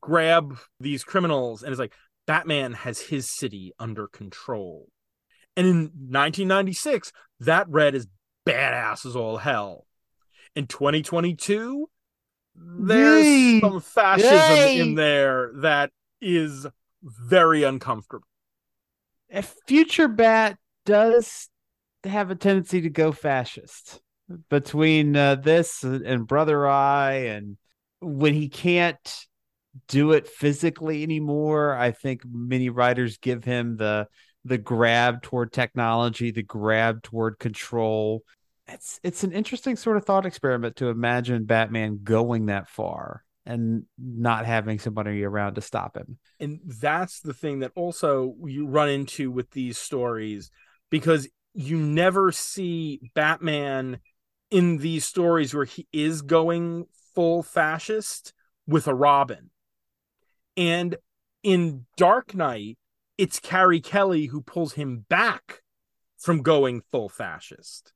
[0.00, 1.62] grab these criminals.
[1.62, 1.92] And it's like,
[2.26, 4.88] Batman has his city under control.
[5.56, 8.06] And in 1996, that read as
[8.46, 9.86] badass as all hell.
[10.54, 11.88] In 2022,
[12.54, 13.60] there's Yay!
[13.60, 14.80] some fascism Yay!
[14.80, 16.66] in there that is
[17.02, 18.26] very uncomfortable.
[19.30, 21.48] A future bat does
[22.04, 24.00] have a tendency to go fascist
[24.48, 27.56] between uh, this and Brother Eye, and
[28.00, 29.26] when he can't
[29.88, 34.08] do it physically anymore, I think many writers give him the
[34.44, 38.22] the grab toward technology, the grab toward control.
[38.66, 43.84] It's it's an interesting sort of thought experiment to imagine Batman going that far and
[43.98, 46.18] not having somebody around to stop him.
[46.38, 50.50] And that's the thing that also you run into with these stories
[50.88, 53.98] because you never see Batman
[54.50, 58.32] in these stories where he is going full fascist
[58.66, 59.50] with a Robin.
[60.56, 60.96] And
[61.42, 62.78] in Dark Knight,
[63.18, 65.62] it's Carrie Kelly who pulls him back
[66.18, 67.92] from going full fascist.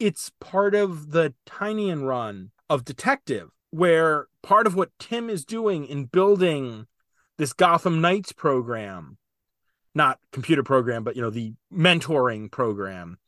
[0.00, 5.86] It's part of the Tynion run of Detective, where part of what Tim is doing
[5.86, 6.86] in building
[7.38, 9.18] this Gotham Knights program,
[9.94, 13.18] not computer program, but you know, the mentoring program,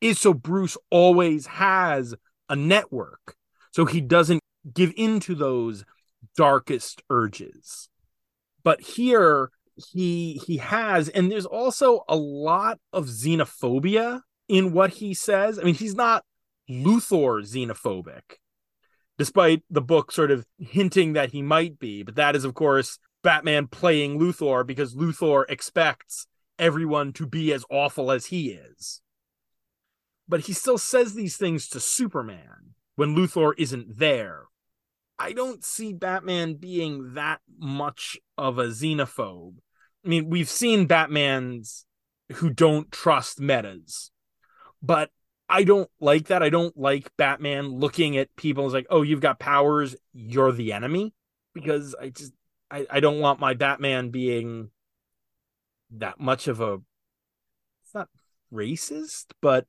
[0.00, 2.14] is so Bruce always has
[2.48, 3.36] a network.
[3.72, 5.84] So he doesn't give in to those
[6.36, 7.88] darkest urges.
[8.64, 15.14] But here he he has and there's also a lot of xenophobia in what he
[15.14, 15.58] says.
[15.58, 16.24] I mean, he's not
[16.68, 18.22] Luthor xenophobic,
[19.18, 22.02] despite the book sort of hinting that he might be.
[22.02, 26.26] But that is, of course, Batman playing Luthor because Luthor expects
[26.58, 29.02] everyone to be as awful as he is.
[30.28, 34.44] But he still says these things to Superman when Luthor isn't there.
[35.18, 39.56] I don't see Batman being that much of a xenophobe.
[40.04, 41.84] I mean, we've seen Batmans
[42.34, 44.12] who don't trust metas,
[44.80, 45.10] but
[45.48, 46.42] I don't like that.
[46.42, 50.72] I don't like Batman looking at people as like, oh, you've got powers, you're the
[50.72, 51.14] enemy.
[51.54, 52.32] Because I just
[52.70, 54.70] I, I don't want my Batman being
[55.92, 56.78] that much of a
[57.82, 58.08] it's not
[58.52, 59.66] racist, but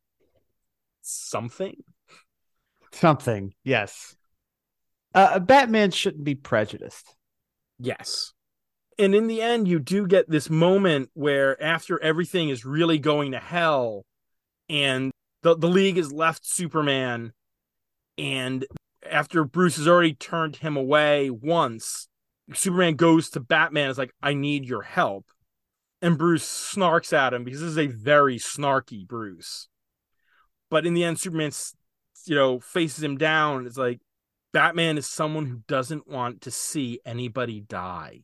[1.02, 1.84] something.
[2.92, 4.16] Something, yes.
[5.14, 7.16] Uh, Batman shouldn't be prejudiced.
[7.80, 8.34] Yes.
[8.98, 13.32] And in the end, you do get this moment where after everything is really going
[13.32, 14.06] to hell
[14.68, 15.12] and
[15.44, 17.34] the, the league has left Superman,
[18.18, 18.66] and
[19.10, 22.08] after Bruce has already turned him away once,
[22.54, 25.26] Superman goes to Batman is like, I need your help.
[26.02, 29.68] And Bruce snarks at him because this is a very snarky Bruce.
[30.70, 31.52] But in the end, Superman,
[32.26, 33.66] you know, faces him down.
[33.66, 34.00] It's like,
[34.52, 38.22] Batman is someone who doesn't want to see anybody die.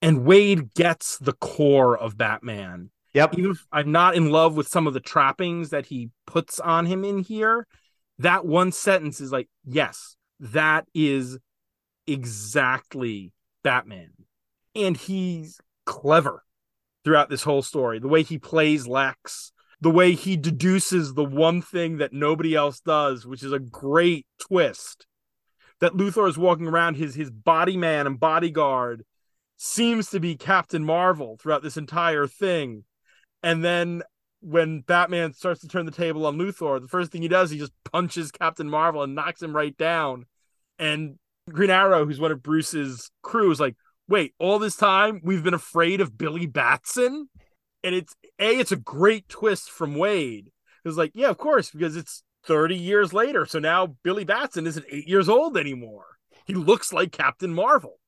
[0.00, 2.90] And Waid gets the core of Batman.
[3.18, 3.36] Yep.
[3.36, 6.86] Even if I'm not in love with some of the trappings that he puts on
[6.86, 7.66] him in here,
[8.20, 11.36] that one sentence is like, yes, that is
[12.06, 13.32] exactly
[13.64, 14.10] Batman.
[14.76, 16.44] And he's clever
[17.02, 17.98] throughout this whole story.
[17.98, 19.50] The way he plays Lex,
[19.80, 24.26] the way he deduces the one thing that nobody else does, which is a great
[24.40, 25.08] twist.
[25.80, 29.04] That Luthor is walking around his his body man and bodyguard
[29.56, 32.84] seems to be Captain Marvel throughout this entire thing.
[33.42, 34.02] And then
[34.40, 37.58] when Batman starts to turn the table on Luthor, the first thing he does, he
[37.58, 40.26] just punches Captain Marvel and knocks him right down.
[40.78, 41.16] And
[41.50, 43.76] Green Arrow, who's one of Bruce's crew, is like,
[44.08, 47.28] wait, all this time we've been afraid of Billy Batson?
[47.82, 50.46] And it's A, it's a great twist from Waid.
[50.46, 53.44] It was like, yeah, of course, because it's 30 years later.
[53.46, 56.06] So now Billy Batson isn't eight years old anymore.
[56.46, 58.00] He looks like Captain Marvel.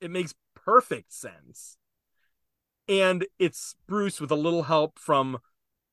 [0.00, 1.76] It makes perfect sense.
[2.92, 5.38] And it's Bruce with a little help from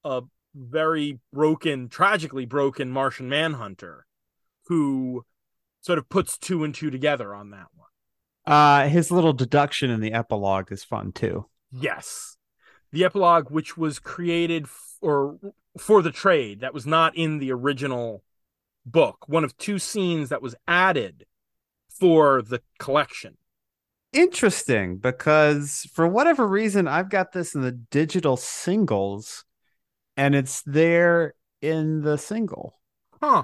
[0.03, 4.05] a very broken, tragically broken Martian Manhunter
[4.65, 5.23] who
[5.79, 7.88] sort of puts two and two together on that one.
[8.45, 11.45] Uh, his little deduction in the epilogue is fun too.
[11.71, 12.35] Yes.
[12.91, 15.38] The epilogue, which was created for,
[15.77, 18.23] for the trade, that was not in the original
[18.85, 21.25] book, one of two scenes that was added
[21.89, 23.38] for the collection.
[24.11, 29.45] Interesting, because for whatever reason, I've got this in the digital singles
[30.17, 32.79] and it's there in the single.
[33.21, 33.43] Huh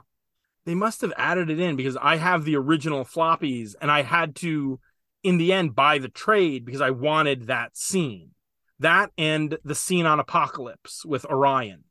[0.66, 4.36] they must have added it in because I have the original floppies and I had
[4.38, 4.80] to,
[5.24, 8.32] in the end, buy the trade because I wanted that scene.
[8.80, 11.86] That and the scene on Apocalypse with Orion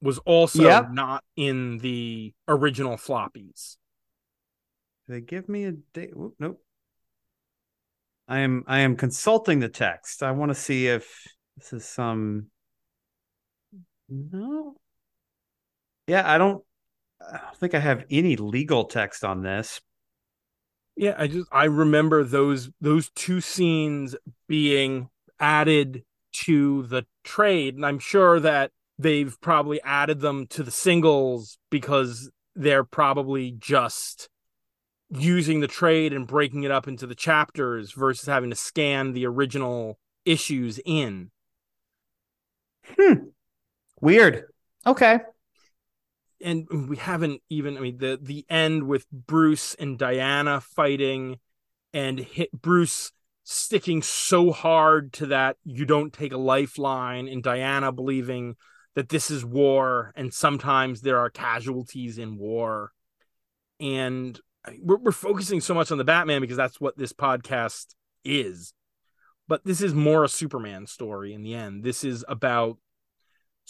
[0.00, 0.90] was also yep.
[0.90, 3.76] not in the original floppies.
[5.08, 6.12] They give me a date.
[6.38, 6.62] Nope.
[8.28, 10.22] I am I am consulting the text.
[10.22, 12.48] I want to see if this is some.
[14.08, 14.76] No.
[16.06, 16.62] Yeah, I don't
[17.20, 19.80] I don't think I have any legal text on this.
[20.94, 24.14] Yeah, I just I remember those those two scenes
[24.46, 25.08] being
[25.40, 26.04] added
[26.44, 32.30] to the trade, and I'm sure that they've probably added them to the singles because
[32.54, 34.28] they're probably just
[35.10, 39.26] using the trade and breaking it up into the chapters versus having to scan the
[39.26, 41.30] original issues in.
[42.96, 43.14] Hmm.
[44.00, 44.44] Weird.
[44.86, 45.20] Okay
[46.40, 51.38] and we haven't even i mean the the end with bruce and diana fighting
[51.92, 53.12] and hit bruce
[53.44, 58.56] sticking so hard to that you don't take a lifeline and diana believing
[58.94, 62.92] that this is war and sometimes there are casualties in war
[63.80, 64.40] and
[64.82, 67.94] we're, we're focusing so much on the batman because that's what this podcast
[68.24, 68.72] is
[69.46, 72.78] but this is more a superman story in the end this is about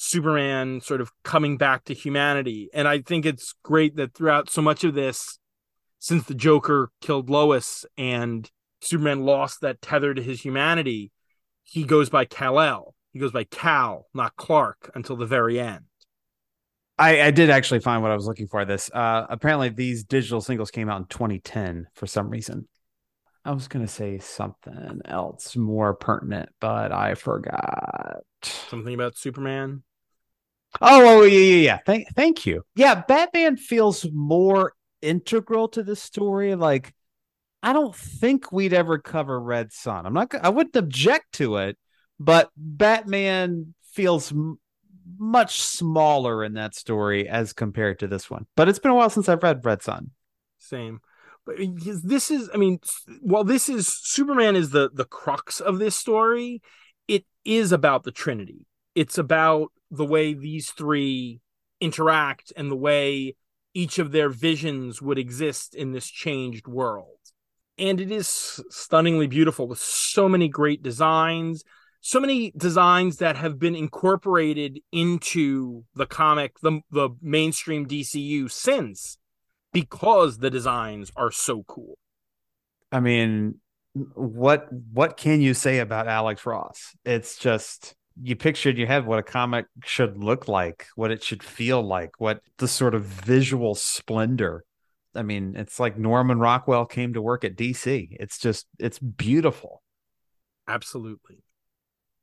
[0.00, 2.70] Superman sort of coming back to humanity.
[2.72, 5.40] And I think it's great that throughout so much of this,
[5.98, 8.48] since the Joker killed Lois and
[8.80, 11.10] Superman lost that tether to his humanity,
[11.64, 12.94] he goes by Kal-El.
[13.12, 15.86] He goes by Cal, not Clark, until the very end.
[16.98, 18.64] I, I did actually find what I was looking for.
[18.64, 22.66] This uh, apparently these digital singles came out in 2010 for some reason.
[23.44, 28.20] I was going to say something else more pertinent, but I forgot.
[28.42, 29.84] Something about Superman?
[30.80, 31.78] Oh, oh yeah, yeah, yeah.
[31.86, 32.64] Thank, thank you.
[32.74, 36.56] Yeah, Batman feels more integral to the story.
[36.56, 36.92] Like,
[37.62, 40.04] I don't think we'd ever cover Red Son.
[40.04, 40.34] I'm not.
[40.34, 41.78] I wouldn't object to it,
[42.20, 44.32] but Batman feels
[45.16, 48.46] much smaller in that story as compared to this one.
[48.56, 50.10] But it's been a while since I've read Red Son.
[50.58, 51.00] Same.
[51.46, 51.56] But
[52.04, 52.80] this is, I mean,
[53.20, 56.60] while this is Superman is the the crux of this story,
[57.06, 58.66] it is about the Trinity.
[58.94, 61.40] It's about the way these three
[61.80, 63.36] interact and the way
[63.72, 67.18] each of their visions would exist in this changed world.
[67.78, 71.62] And it is stunningly beautiful with so many great designs,
[72.00, 79.18] so many designs that have been incorporated into the comic, the, the mainstream DCU since
[79.72, 81.98] because the designs are so cool.
[82.90, 83.56] I mean,
[84.14, 86.94] what what can you say about Alex Ross?
[87.04, 91.42] It's just you pictured your head what a comic should look like, what it should
[91.42, 94.64] feel like, what the sort of visual splendor.
[95.14, 98.08] I mean, it's like Norman Rockwell came to work at DC.
[98.12, 99.82] It's just it's beautiful.
[100.66, 101.42] Absolutely.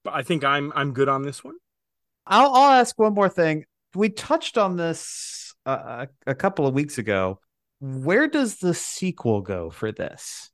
[0.06, 1.56] But I think I'm I'm good on this one.
[2.26, 3.66] I'll I'll ask one more thing.
[3.96, 7.40] We touched on this uh, a, a couple of weeks ago.
[7.82, 10.52] Where does the sequel go for this?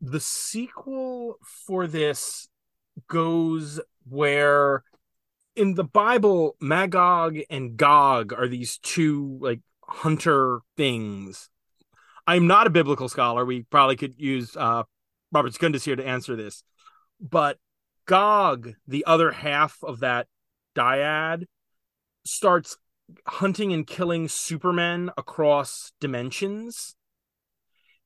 [0.00, 1.34] The sequel
[1.66, 2.48] for this
[3.08, 4.84] goes where
[5.56, 11.50] in the Bible, Magog and Gog are these two like hunter things.
[12.24, 13.44] I'm not a biblical scholar.
[13.44, 14.84] We probably could use uh,
[15.32, 16.62] Robert Secundus here to answer this.
[17.20, 17.58] But
[18.06, 20.26] Gog, the other half of that
[20.74, 21.44] dyad,
[22.24, 22.76] starts
[23.26, 26.94] hunting and killing supermen across dimensions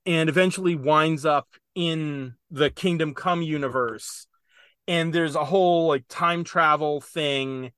[0.06, 4.26] and eventually winds up in the Kingdom Come universe
[4.86, 7.72] and there's a whole like time travel thing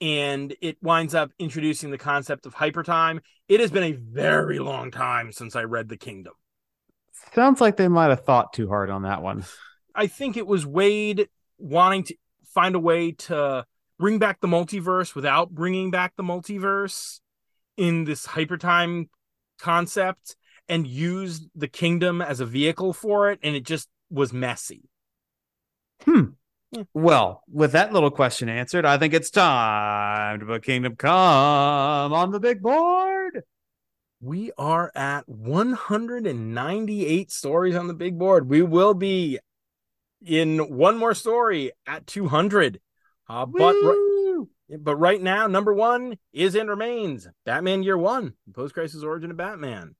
[0.00, 3.20] and it winds up introducing the concept of hypertime.
[3.48, 6.32] It has been a very long time since I read The Kingdom.
[7.34, 9.44] Sounds like they might have thought too hard on that one.
[9.94, 11.26] I think it was Waid
[11.60, 12.16] wanting to
[12.54, 13.64] find a way to
[13.98, 17.20] bring back the multiverse without bringing back the multiverse
[17.76, 19.08] in this hypertime
[19.58, 20.36] concept
[20.68, 24.88] and used the kingdom as a vehicle for it and it just was messy.
[26.04, 26.30] Hmm.
[26.94, 32.30] Well, with that little question answered, I think it's time to put Kingdom Come on
[32.30, 33.42] the big board.
[34.20, 38.48] We are at 198 stories on the big board.
[38.48, 39.40] We will be
[40.24, 42.80] in one more story at 200.
[43.28, 44.46] Uh, but right,
[44.78, 49.36] but right now, number one is and remains Batman Year One, post crisis origin of
[49.36, 49.94] Batman.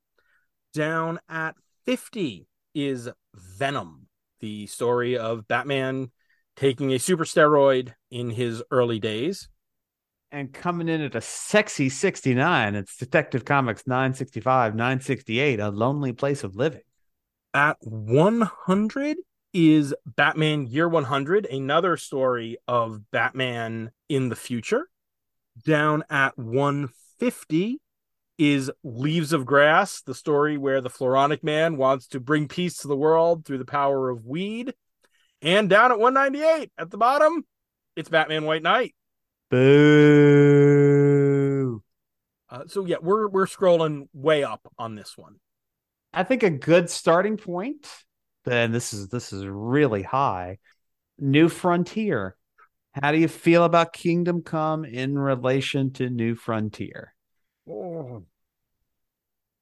[0.74, 1.54] Down at
[1.86, 4.08] 50 is Venom
[4.40, 6.10] the story of Batman
[6.56, 9.48] taking a super steroid in his early days.
[10.32, 16.44] And coming in at a sexy 69, it's Detective Comics 965, 968, A Lonely Place
[16.44, 16.82] of Living.
[17.52, 19.16] At 100
[19.52, 24.88] is Batman Year 100, another story of Batman in the future.
[25.64, 27.80] Down at 150
[28.38, 32.88] is Leaves of Grass, the story where the Floronic Man wants to bring peace to
[32.88, 34.72] the world through the power of weed.
[35.42, 37.44] And down at 198 at the bottom,
[37.96, 38.94] it's Batman White Knight.
[39.50, 40.30] Boo.
[42.48, 45.36] Uh, so yeah, we're we're scrolling way up on this one.
[46.12, 47.86] I think a good starting point.
[48.44, 50.58] Then this is this is really high.
[51.18, 52.36] New Frontier.
[52.92, 57.14] How do you feel about Kingdom Come in relation to New Frontier?
[57.68, 58.24] Oh,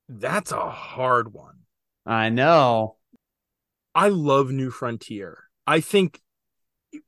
[0.09, 1.59] that's a hard one.
[2.07, 2.97] I know.
[3.95, 5.45] I love New Frontier.
[5.67, 6.23] I think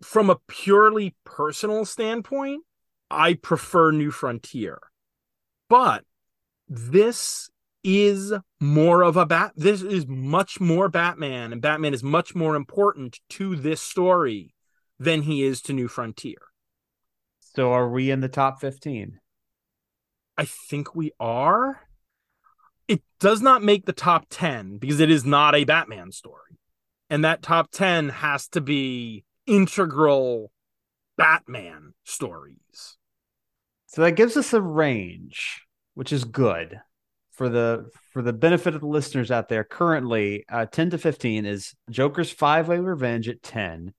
[0.02, 2.64] from a purely personal standpoint,
[3.10, 4.80] I prefer New Frontier.
[5.68, 6.04] But
[6.68, 7.50] this
[7.82, 12.54] is more of a bat this is much more Batman and Batman is much more
[12.54, 14.54] important to this story
[14.98, 16.38] than he is to New Frontier.
[17.40, 19.18] So are we in the top 15?
[20.36, 21.80] I think we are.
[22.86, 26.58] It does not make the top 10 because it is not a Batman story.
[27.08, 30.52] And that top 10 has to be integral
[31.16, 32.98] Batman stories.
[33.86, 35.62] So that gives us a range,
[35.94, 36.80] which is good
[37.40, 39.64] for the for the benefit of the listeners out there.
[39.64, 43.94] Currently, uh, 10 to 15 is Joker's Five Way Revenge at 10,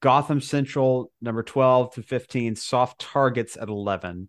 [0.00, 4.28] Gotham Central number 12 to 15, Soft Targets at 11,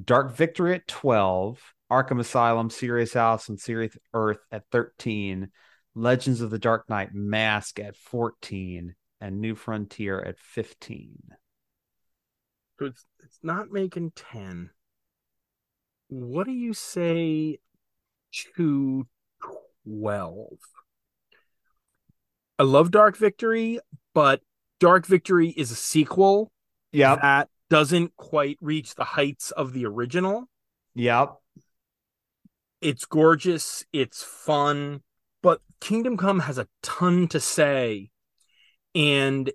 [0.00, 5.50] Dark Victory at 12, Arkham Asylum, Serious House, and Serious Earth at 13,
[5.96, 11.18] Legends of the Dark Knight Mask at 14, and New Frontier at 15.
[12.78, 14.70] So it's, it's not making 10.
[16.10, 17.58] What do you say
[18.56, 19.06] to
[19.84, 20.46] 12?
[22.58, 23.78] I love Dark Victory,
[24.14, 24.40] but
[24.80, 26.50] Dark Victory is a sequel
[26.92, 27.16] Yeah.
[27.16, 30.48] that doesn't quite reach the heights of the original.
[30.94, 31.34] Yep.
[32.80, 35.02] It's gorgeous, it's fun,
[35.42, 38.10] but Kingdom Come has a ton to say.
[38.94, 39.50] And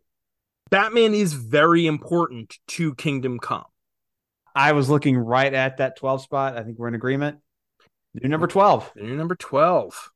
[0.70, 3.66] Batman is very important to Kingdom Come.
[4.56, 6.58] I was looking right at that 12 spot.
[6.58, 7.40] I think we're in agreement.
[8.14, 8.92] New number 12.
[8.96, 10.12] New number 12.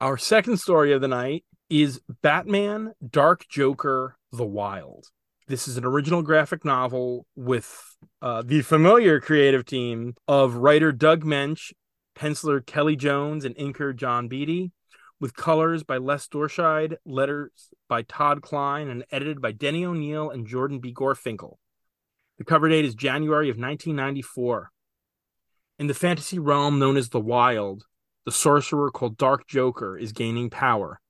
[0.00, 5.06] Our second story of the night is Batman Dark Joker The Wild.
[5.48, 11.24] This is an original graphic novel with uh, the familiar creative team of writer Doug
[11.24, 11.72] Moench,
[12.16, 14.70] penciler Kelly Jones, and inker John Beatty,
[15.18, 17.50] with colors by Les Dorscheid, letters
[17.88, 20.94] by Todd Klein, and edited by Denny O'Neil and Jordan B.
[20.94, 21.56] Gorfinkel.
[22.38, 24.70] The cover date is January of 1994.
[25.82, 27.86] In the fantasy realm known as the Wild,
[28.24, 31.00] the sorcerer called Dark Joker is gaining power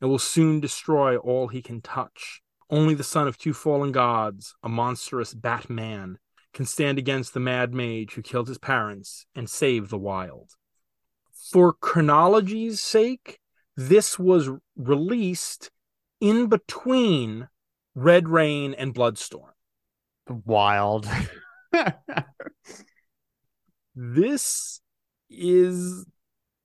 [0.00, 2.42] and will soon destroy all he can touch.
[2.68, 6.18] Only the son of two fallen gods, a monstrous Batman,
[6.52, 10.54] can stand against the mad mage who killed his parents and save the wild.
[11.32, 13.38] For chronology's sake,
[13.76, 15.70] this was released
[16.20, 17.48] in between
[17.94, 19.52] Red Rain and Bloodstorm.
[20.28, 21.08] Wild.
[23.96, 24.80] this
[25.30, 26.04] is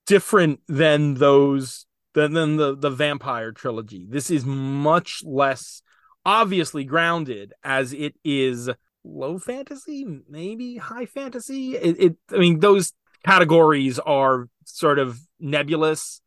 [0.06, 4.06] different than those than, than the the vampire trilogy.
[4.08, 5.82] This is much less
[6.24, 8.70] obviously grounded as it is
[9.04, 11.76] low fantasy maybe high fantasy.
[11.76, 12.92] It, it i mean those
[13.24, 16.20] categories are sort of nebulous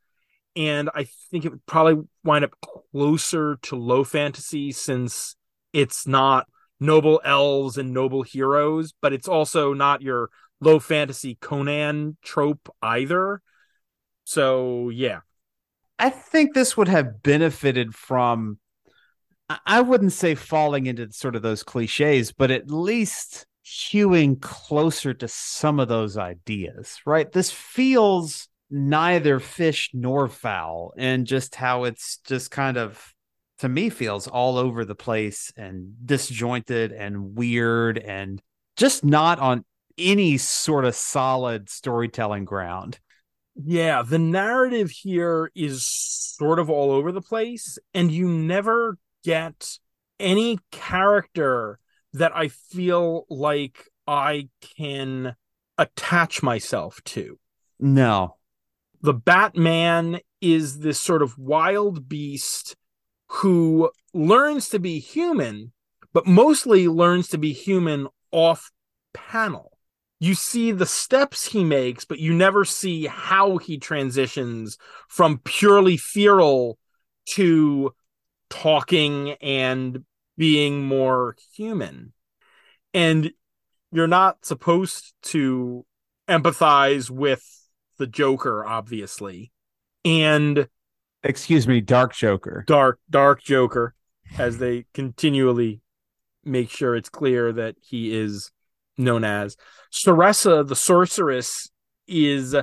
[0.55, 2.55] and i think it would probably wind up
[2.91, 5.35] closer to low fantasy since
[5.73, 6.47] it's not
[6.79, 10.29] noble elves and noble heroes but it's also not your
[10.65, 13.41] low fantasy Conan trope either.
[14.23, 15.19] So yeah.
[15.97, 18.59] I think this would have benefited from
[19.47, 25.27] I- wouldn't say falling into sort of those cliches, but at least hewing closer to
[25.27, 27.31] some of those ideas, right?
[27.31, 33.13] This feels neither fish nor fowl, and just how it's just kind of
[33.59, 38.41] to me feels all over the place and disjointed and weird and
[38.75, 39.63] just not on
[39.97, 42.99] any sort of solid storytelling ground.
[43.55, 49.77] Yeah, the narrative here is sort of all over the place, and you never get
[50.19, 51.79] any character
[52.13, 55.35] that I feel like I can
[55.77, 57.39] attach myself to.
[57.79, 58.37] No.
[59.01, 62.75] The Batman is this sort of wild beast
[63.27, 65.71] who learns to be human,
[66.13, 68.71] but mostly learns to be human off
[69.13, 69.74] panel
[70.19, 74.77] you see the steps he makes, but you never see how he transitions
[75.09, 76.77] from purely feral
[77.25, 77.93] to
[78.49, 80.05] talking and
[80.37, 82.13] being more human.
[82.93, 83.31] And
[83.91, 85.85] you're not supposed to
[86.29, 87.43] empathize with
[87.97, 89.51] the Joker, obviously.
[90.03, 90.67] And
[91.23, 92.63] excuse me, Dark Joker.
[92.67, 93.95] Dark, Dark Joker,
[94.37, 95.81] as they continually
[96.43, 98.51] make sure it's clear that he is
[98.97, 99.57] known as.
[99.91, 101.69] Saressa, the sorceress,
[102.07, 102.55] is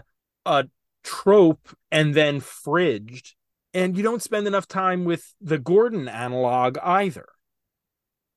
[0.46, 0.64] a
[1.04, 3.32] trope and then fridged.
[3.74, 7.26] And you don't spend enough time with the Gordon analog either.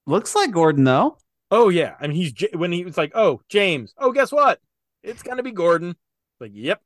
[0.07, 1.17] Looks like Gordon, though.
[1.51, 1.95] Oh, yeah.
[1.99, 3.93] I mean, he's when he was like, oh, James.
[3.97, 4.59] Oh, guess what?
[5.03, 5.95] It's going to be Gordon.
[6.39, 6.81] Like, yep.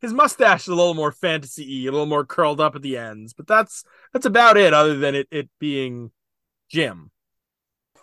[0.00, 3.32] His mustache is a little more fantasy a little more curled up at the ends,
[3.32, 3.82] but that's
[4.12, 6.10] that's about it, other than it, it being
[6.68, 7.10] Jim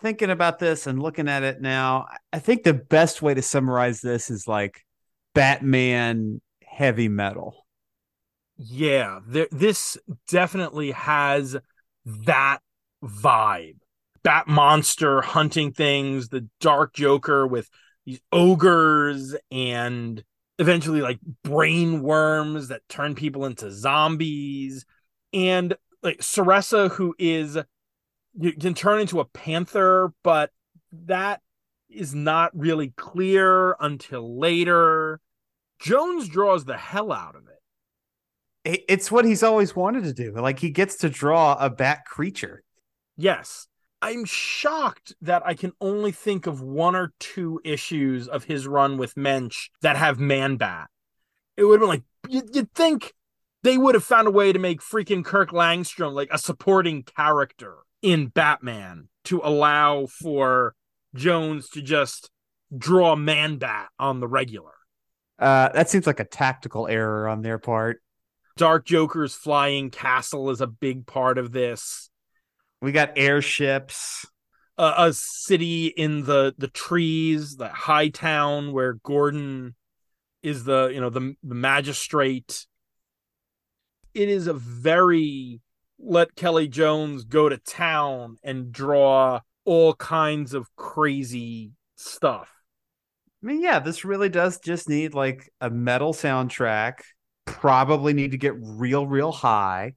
[0.04, 4.02] thinking about this and looking at it now, I think the best way to summarize
[4.02, 4.84] this is like
[5.34, 7.66] Batman heavy metal.
[8.58, 9.96] Yeah, there, this
[10.28, 11.56] definitely has
[12.04, 12.58] that
[13.02, 13.78] vibe.
[14.22, 17.70] Bat monster hunting things, the dark Joker with
[18.04, 20.22] these ogres and
[20.58, 24.84] eventually like brain worms that turn people into zombies.
[25.32, 27.56] And like Saressa, who is
[28.38, 30.50] you can turn into a panther, but
[30.92, 31.40] that
[31.88, 35.20] is not really clear until later.
[35.78, 38.84] Jones draws the hell out of it.
[38.88, 40.32] It's what he's always wanted to do.
[40.32, 42.62] Like he gets to draw a bat creature.
[43.16, 43.66] Yes.
[44.00, 48.98] I'm shocked that I can only think of one or two issues of his run
[48.98, 50.88] with Moench that have Man Bat.
[51.56, 53.14] It would have been like, you'd, you'd think
[53.62, 57.83] they would have found a way to make freaking Kirk Langstrom like a supporting character
[58.04, 60.74] in Batman to allow for
[61.14, 62.30] Jones to just
[62.76, 64.74] draw Man Bat on the regular.
[65.38, 68.02] Uh, that seems like a tactical error on their part.
[68.58, 72.10] Dark Joker's flying castle is a big part of this.
[72.82, 74.26] We got airships.
[74.76, 79.76] Uh, a city in the the trees, the high town where Gordon
[80.42, 82.66] is the you know the the magistrate.
[84.14, 85.60] It is a very
[85.98, 92.50] let Kelly Jones go to town and draw all kinds of crazy stuff.
[93.42, 97.00] I mean, yeah, this really does just need like a metal soundtrack.
[97.44, 99.94] Probably need to get real, real high,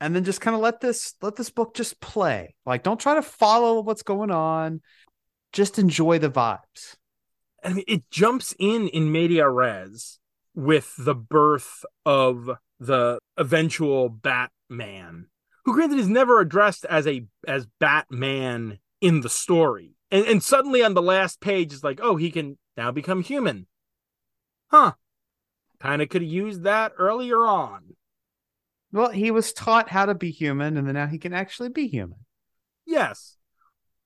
[0.00, 2.54] and then just kind of let this let this book just play.
[2.66, 4.80] Like, don't try to follow what's going on.
[5.52, 6.96] Just enjoy the vibes.
[7.62, 10.18] I mean, it jumps in in media res
[10.54, 12.50] with the birth of
[12.80, 14.08] the eventual
[14.78, 15.26] Batman,
[15.64, 19.96] who granted is never addressed as a as Batman in the story.
[20.10, 23.66] And and suddenly on the last page is like, oh, he can now become human.
[24.68, 24.92] Huh.
[25.80, 27.96] Kind of could have used that earlier on.
[28.92, 31.88] Well, he was taught how to be human, and then now he can actually be
[31.88, 32.18] human.
[32.86, 33.36] Yes.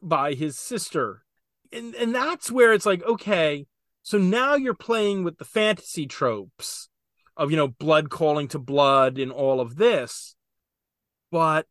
[0.00, 1.24] By his sister.
[1.72, 3.66] And and that's where it's like, okay,
[4.02, 6.88] so now you're playing with the fantasy tropes
[7.36, 10.34] of, you know, blood calling to blood and all of this.
[11.30, 11.66] But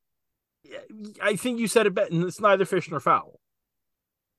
[1.21, 2.09] I think you said it better.
[2.11, 3.39] It's neither fish nor fowl.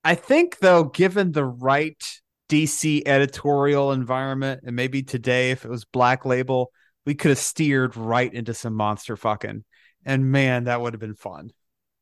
[0.04, 2.02] I think, though, given the right
[2.48, 6.70] DC editorial environment, and maybe today, if it was Black Label,
[7.04, 9.64] we could have steered right into some monster fucking.
[10.04, 11.50] And man, that would have been fun.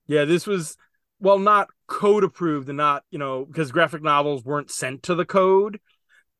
[0.06, 0.76] Yeah, this was,
[1.18, 5.24] well, not code approved and not, you know, because graphic novels weren't sent to the
[5.24, 5.80] code.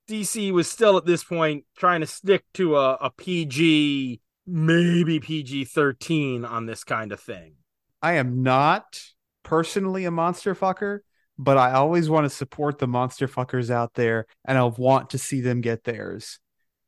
[0.09, 5.67] DC was still at this point trying to stick to a, a PG, maybe PG
[5.67, 7.55] 13 on this kind of thing.
[8.03, 9.01] I am not
[9.43, 11.01] personally a monster fucker,
[11.39, 15.19] but I always want to support the monster fuckers out there and I want to
[15.19, 16.39] see them get theirs.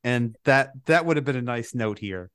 [0.04, 2.30] And that that would have been a nice note here.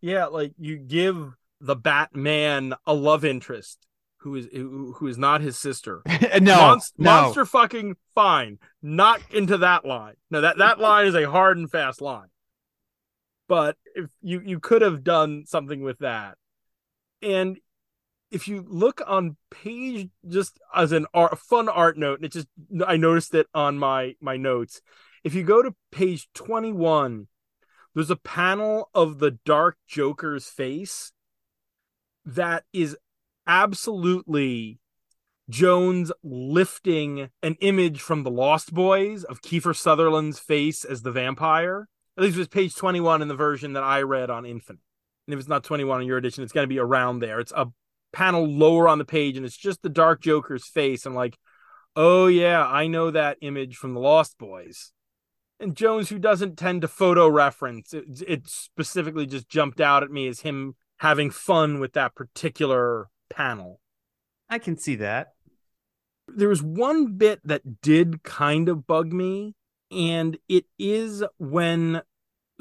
[0.00, 3.86] Yeah, like you give the Batman a love interest
[4.18, 6.02] who is who, who is not his sister.
[6.06, 7.10] no, Monst- no.
[7.10, 8.58] monster fucking fine.
[8.82, 10.14] Not into that line.
[10.30, 12.28] No, that that line is a hard and fast line.
[13.50, 16.38] But if you you could have done something with that,
[17.20, 17.58] and
[18.30, 22.46] if you look on page just as an art, fun art note, and it just
[22.86, 24.80] I noticed it on my my notes.
[25.24, 27.26] If you go to page twenty one,
[27.92, 31.10] there's a panel of the Dark Joker's face
[32.24, 32.96] that is
[33.48, 34.78] absolutely
[35.48, 41.88] Jones lifting an image from the Lost Boys of Kiefer Sutherland's face as the vampire.
[42.16, 44.80] At least it was page 21 in the version that I read on Infinite.
[45.26, 47.40] And if it's not 21 in your edition, it's going to be around there.
[47.40, 47.68] It's a
[48.12, 51.06] panel lower on the page and it's just the Dark Joker's face.
[51.06, 51.38] I'm like,
[51.94, 54.92] oh, yeah, I know that image from the Lost Boys.
[55.60, 60.10] And Jones, who doesn't tend to photo reference, it, it specifically just jumped out at
[60.10, 63.80] me as him having fun with that particular panel.
[64.48, 65.28] I can see that.
[66.28, 69.54] There was one bit that did kind of bug me,
[69.90, 72.02] and it is when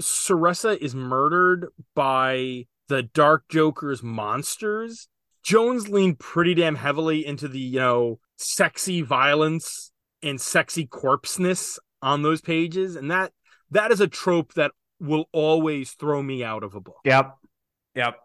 [0.02, 5.08] Sarissa is murdered by the Dark Joker's monsters.
[5.44, 12.24] Jones leaned pretty damn heavily into the, you know, sexy violence and sexy corpseness on
[12.24, 12.96] those pages.
[12.96, 13.32] And that
[13.72, 17.00] that is a trope that will always throw me out of a book.
[17.06, 17.36] Yep.
[17.96, 18.16] Yep.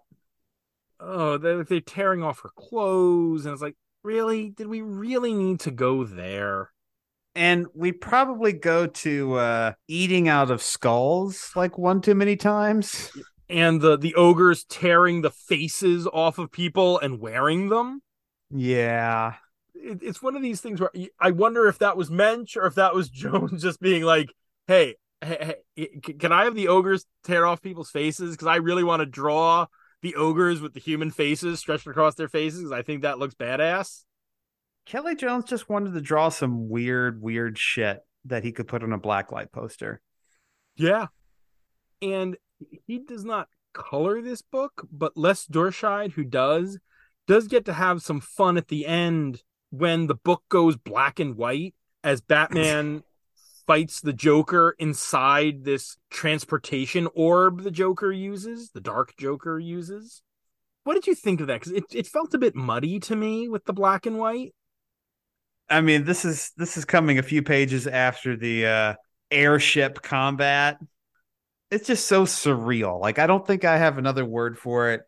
[1.00, 3.44] Oh, they're, they're tearing off her clothes.
[3.44, 4.50] And it's like, really?
[4.50, 6.70] Did we really need to go there?
[7.34, 13.10] And we probably go to uh eating out of skulls like one too many times.
[13.48, 18.00] And the the ogres tearing the faces off of people and wearing them.
[18.50, 19.34] Yeah.
[19.74, 22.76] It, it's one of these things where I wonder if that was Moench or if
[22.76, 24.28] that was Jones just being like,
[24.66, 28.32] "Hey, hey, hey can I have the ogres tear off people's faces?
[28.32, 29.66] Because I really want to draw
[30.02, 32.70] the ogres with the human faces stretched across their faces.
[32.72, 34.04] I think that looks badass."
[34.86, 38.92] Kelly Jones just wanted to draw some weird, weird shit that he could put on
[38.92, 40.00] a blacklight poster.
[40.76, 41.06] Yeah.
[42.02, 42.36] And
[42.86, 46.78] he does not color this book, but Les Dorscheid, who does,
[47.26, 51.36] does get to have some fun at the end when the book goes black and
[51.36, 53.02] white as Batman
[53.66, 60.22] fights the Joker inside this transportation orb the Joker uses, the Dark Joker uses.
[60.84, 61.60] What did you think of that?
[61.60, 64.54] Because it, it felt a bit muddy to me with the black and white.
[65.68, 68.94] I mean, this is this is coming a few pages after the uh
[69.30, 70.78] airship combat.
[71.70, 73.00] It's just so surreal.
[73.00, 75.02] Like I don't think I have another word for it.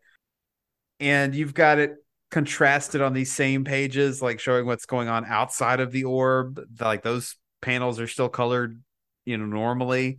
[0.99, 1.95] And you've got it
[2.31, 6.59] contrasted on these same pages, like showing what's going on outside of the orb.
[6.79, 8.81] Like those panels are still colored,
[9.25, 10.17] you know, normally.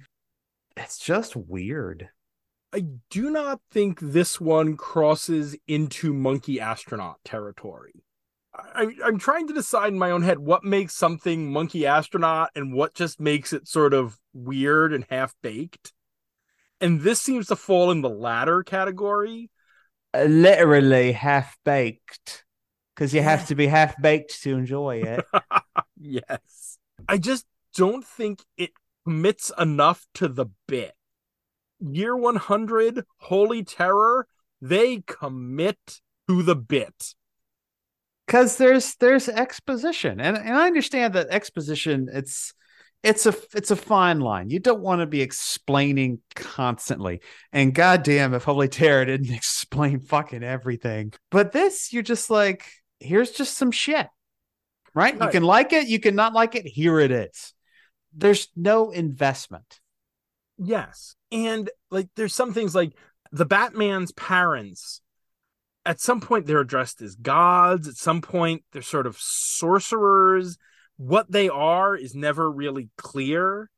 [0.76, 2.08] It's just weird.
[2.72, 8.04] I do not think this one crosses into monkey astronaut territory.
[8.58, 12.72] I, I'm trying to decide in my own head what makes something monkey astronaut and
[12.72, 15.92] what just makes it sort of weird and half baked.
[16.80, 19.50] And this seems to fall in the latter category.
[20.14, 22.44] Uh, literally half baked
[22.94, 25.24] because you have to be half baked to enjoy it.
[26.00, 26.78] yes.
[27.08, 27.46] I just
[27.76, 28.70] don't think it
[29.04, 30.94] commits enough to the bit.
[31.80, 34.26] Year 100, Holy Terror,
[34.60, 37.14] they commit to the bit
[38.28, 40.20] because there's there's exposition.
[40.20, 42.52] And, and i understand that exposition it's
[43.02, 44.50] it's a it's a fine line.
[44.50, 47.20] You don't want to be explaining constantly.
[47.52, 51.12] And goddamn if holy terror didn't explain fucking everything.
[51.30, 52.66] But this you're just like
[53.00, 54.08] here's just some shit
[54.94, 55.26] right, right.
[55.26, 57.54] you can like it you can not like it here it is.
[58.14, 59.80] There's no investment.
[60.58, 61.14] Yes.
[61.30, 62.92] And like there's some things like
[63.30, 65.00] the batman's parents
[65.88, 67.88] at some point they're addressed as gods.
[67.88, 70.58] At some point they're sort of sorcerers.
[70.98, 73.70] What they are is never really clear.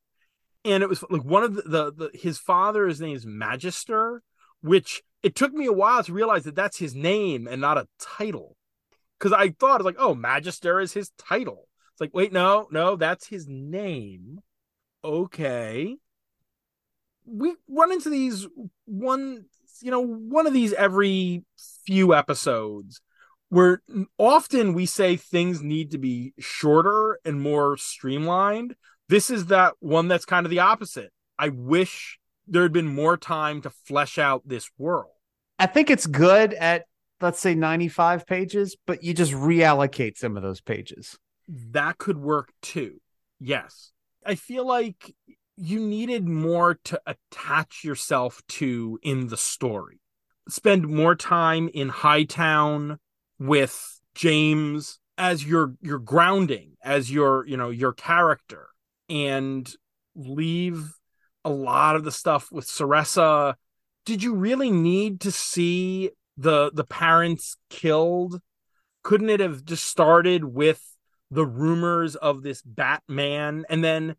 [0.65, 4.23] And it was like one of the, the, the his father's name is magister
[4.63, 7.89] which it took me a while to realize that that's his name and not a
[7.99, 8.57] title.
[9.19, 11.69] Because i thought like oh magister is his title.
[11.93, 14.41] It's like wait no no that's his name.
[15.05, 15.97] Okay.
[17.25, 18.49] We run into these
[18.87, 19.45] one
[19.83, 21.45] you know one of these every
[21.85, 23.01] few episodes
[23.49, 23.83] where
[24.17, 28.77] often we say things need to be shorter and more streamlined.
[29.09, 31.11] This is that one that's kind of the opposite.
[31.37, 35.11] I wish there had been more time to flesh out this world.
[35.59, 36.85] I think it's good at
[37.21, 41.19] let's say 95 pages, but you just reallocate some of those pages.
[41.49, 43.01] That could work too.
[43.39, 43.93] Yes.
[44.25, 45.15] I feel like
[45.61, 50.01] you needed more to attach yourself to in the story
[50.51, 52.99] spend more time in Hightown
[53.39, 58.69] with James as your your grounding, as your you know your character,
[59.09, 59.71] and
[60.15, 60.93] leave
[61.45, 63.57] a lot of the stuff with Seressa.
[64.05, 68.41] Did you really need to see the the parents killed?
[69.03, 70.83] Couldn't it have just started with
[71.31, 74.17] the rumors of this Batman and then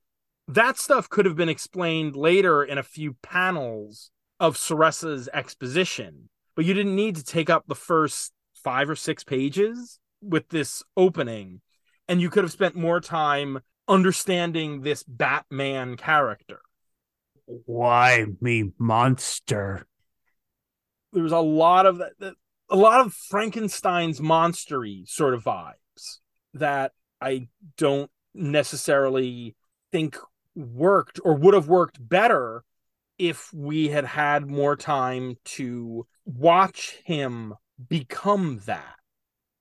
[0.47, 6.65] that stuff could have been explained later in a few panels of Seressa's exposition, but
[6.65, 11.61] you didn't need to take up the first five or six pages with this opening,
[12.07, 16.61] and you could have spent more time understanding this Batman character.
[17.45, 19.85] Why me monster?
[21.13, 22.35] There was a lot of that,
[22.69, 26.19] a lot of Frankenstein's monstery sort of vibes
[26.53, 29.55] that I don't necessarily
[29.91, 30.17] think
[30.55, 32.63] worked or would have worked better
[33.17, 37.53] if we had had more time to watch him
[37.87, 38.95] become that.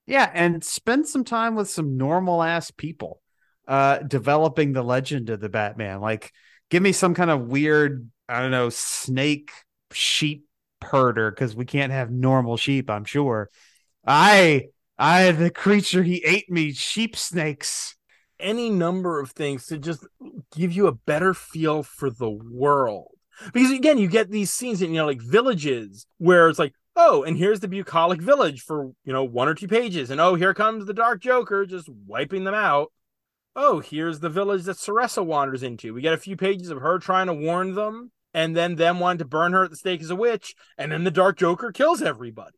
[0.07, 3.21] Yeah, and spend some time with some normal ass people
[3.69, 6.01] uh developing the legend of the Batman.
[6.01, 6.33] Like
[6.71, 9.51] give me some kind of weird, I don't know, snake
[9.93, 10.47] sheep
[10.83, 13.51] herder cuz we can't have normal sheep, I'm sure.
[14.07, 14.69] I
[14.99, 17.97] I the creature he ate me, sheep snakes.
[18.39, 20.07] Any number of things to just
[20.55, 23.13] give you a better feel for the world.
[23.53, 27.23] Because again you get these scenes in you know like villages where it's like oh
[27.23, 30.53] and here's the bucolic village for you know one or two pages and oh here
[30.53, 32.93] comes the dark joker just wiping them out.
[33.57, 35.95] Oh here's the village that Seressa wanders into.
[35.95, 39.19] We get a few pages of her trying to warn them and then them wanting
[39.19, 42.03] to burn her at the stake as a witch and then the dark joker kills
[42.03, 42.57] everybody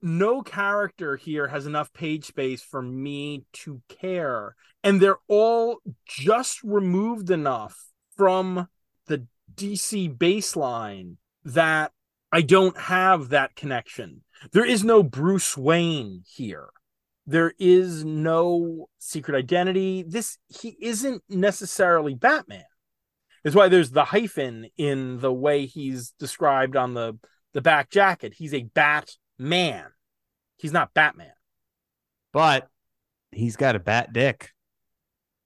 [0.00, 6.62] no character here has enough page space for me to care and they're all just
[6.62, 8.68] removed enough from
[9.06, 11.92] the DC baseline that
[12.30, 14.22] I don't have that connection.
[14.52, 16.68] There is no Bruce Wayne here.
[17.26, 20.04] There is no secret identity.
[20.06, 22.64] This he isn't necessarily Batman.
[23.44, 27.18] That's why there's the hyphen in the way he's described on the
[27.54, 28.34] the back jacket.
[28.34, 28.62] He's a
[29.38, 29.86] Batman.
[30.56, 31.32] He's not Batman.
[32.32, 32.68] But
[33.30, 34.50] he's got a bat dick.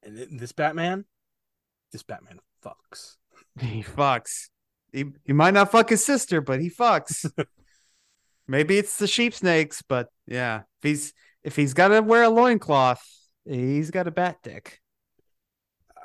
[0.02, 1.04] And this Batman,
[1.92, 3.16] this Batman fucks.
[3.60, 4.48] He fucks.
[4.94, 7.30] He he might not fuck his sister, but he fucks.
[8.48, 11.12] Maybe it's the sheep snakes, but yeah, if he's
[11.44, 13.06] if he's got to wear a loincloth,
[13.44, 14.80] he's got a bat dick.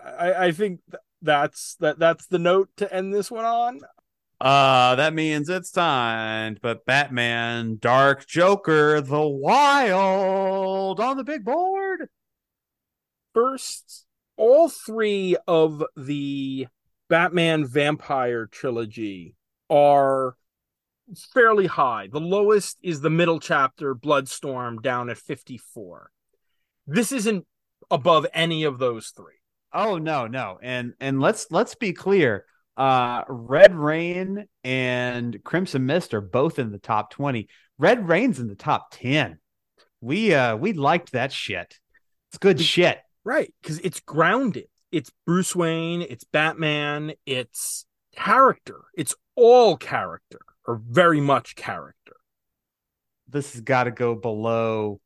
[0.06, 0.82] I, I think
[1.22, 3.80] that's that that's the note to end this one on.
[4.40, 6.58] Uh, that means it's time.
[6.62, 12.10] But Batman, Dark Joker, the Wild on the big board.
[13.34, 16.68] First, all three of the
[17.10, 19.36] Batman Vampire trilogy
[19.70, 20.36] are
[21.34, 22.08] fairly high.
[22.12, 26.12] The lowest is the middle chapter, Bloodstorm, down at 54.
[26.86, 27.46] This isn't
[27.90, 29.34] above any of those three.
[29.74, 30.58] Oh no, no.
[30.62, 32.46] And and let's let's be clear.
[32.78, 37.48] Uh Red Rain and Crimson Mist are both in the top 20.
[37.80, 39.40] Red Rain's in the top 10.
[40.00, 41.80] We uh we liked that shit.
[42.30, 43.00] It's good shit.
[43.24, 44.68] Right, because it's grounded.
[44.92, 48.82] It's Bruce Wayne, it's Batman, it's character.
[48.96, 52.16] It's all character or very much character.
[53.28, 55.02] This has got to go below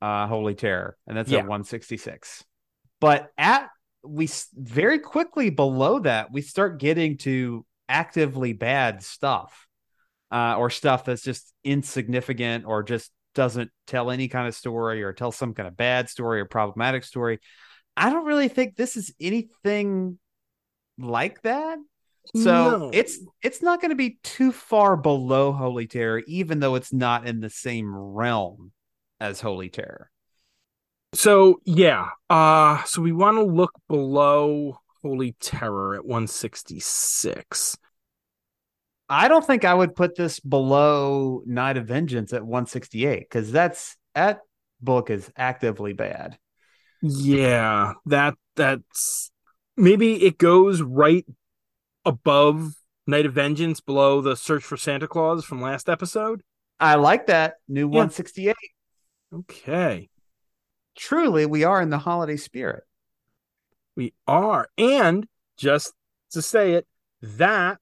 [0.00, 1.40] uh Holy Terror, and that's Yeah.
[1.40, 2.44] at 166.
[3.00, 3.68] But at
[4.06, 9.66] we very quickly below that, we start getting to actively bad stuff.
[10.32, 15.12] Uh, or stuff that's just insignificant or just doesn't tell any kind of story or
[15.12, 17.38] tell some kind of bad story or problematic story.
[17.96, 20.18] I don't really think this is anything
[20.98, 21.78] like that.
[22.34, 22.90] So No.
[22.92, 27.28] it's it's not going to be too far below Holy Terror, even though it's not
[27.28, 28.72] in the same realm
[29.20, 30.10] as Holy Terror.
[31.14, 37.76] So yeah, uh so we want to look below Holy Terror at 166.
[39.08, 43.96] I don't think I would put this below Night of Vengeance at 168 because that's
[44.14, 44.40] that
[44.80, 46.38] book is actively bad.
[47.02, 49.30] Yeah, that that's
[49.76, 51.26] maybe it goes right
[52.04, 52.74] above
[53.06, 56.42] Night of Vengeance below the Search for Santa Claus from last episode.
[56.80, 58.06] I like that new Yeah.
[58.06, 58.56] 168.
[59.32, 60.08] Okay.
[60.96, 62.84] Truly, we are in the holiday spirit.
[63.96, 64.68] We are.
[64.78, 65.26] And
[65.56, 65.92] just
[66.32, 66.86] to say it,
[67.22, 67.78] that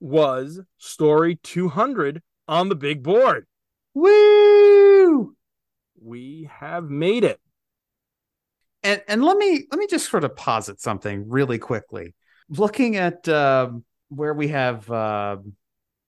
[0.00, 3.46] was story 200 on the big board.
[3.94, 5.34] Woo!
[6.00, 7.40] We have made it.
[8.82, 12.14] and and let me let me just sort of posit something really quickly
[12.48, 15.54] looking at um where we have um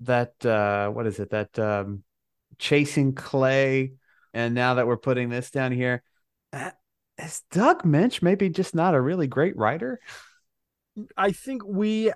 [0.01, 2.03] that uh what is it that um
[2.59, 3.93] chasing clay
[4.35, 6.03] and now that we're putting this down here
[6.57, 6.71] uh,
[7.19, 10.01] is doug Moench maybe just not a really great writer
[11.17, 12.13] I think we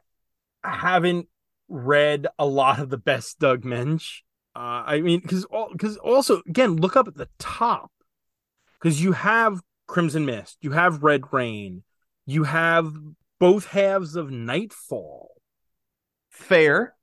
[0.65, 1.29] haven't
[1.69, 4.21] read a lot of the best Doug Moench.
[4.55, 7.93] Uh, I mean, because because also again, look up at the top
[8.79, 11.85] because you have Crimson Mist, you have Red Rain,
[12.27, 12.93] you have
[13.39, 15.29] both halves of Nightfall.
[16.31, 16.95] fair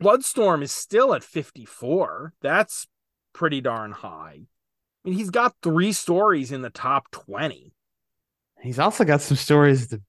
[0.00, 2.34] Bloodstorm is still at fifty four.
[2.42, 2.86] That's
[3.32, 4.42] pretty darn high.
[5.04, 7.72] I mean, he's got three stories in the top twenty.
[8.62, 10.02] he's also got some stories at the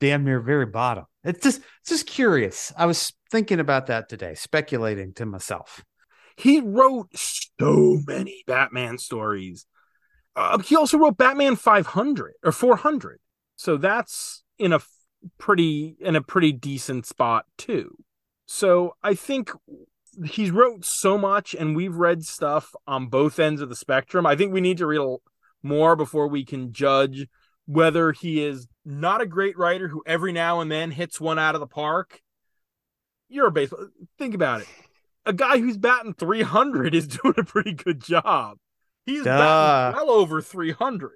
[0.00, 4.34] damn near very bottom it's just it's just curious i was thinking about that today
[4.34, 5.82] speculating to myself
[6.36, 9.66] He wrote so many Batman stories.
[10.36, 13.20] Uh, he also wrote Batman 500 or 400.
[13.56, 14.80] So that's in a
[15.38, 17.96] pretty in a pretty decent spot too.
[18.46, 19.50] So I think
[20.24, 24.26] he's wrote so much and we've read stuff on both ends of the spectrum.
[24.26, 25.18] I think we need to read
[25.62, 27.26] more before we can judge
[27.66, 31.54] whether he is not a great writer who every now and then hits one out
[31.54, 32.20] of the park.
[33.28, 33.88] You're a baseball.
[34.18, 34.68] Think about it
[35.26, 38.58] a guy who's batting 300 is doing a pretty good job.
[39.06, 39.38] He's Duh.
[39.92, 41.10] batting well over 300.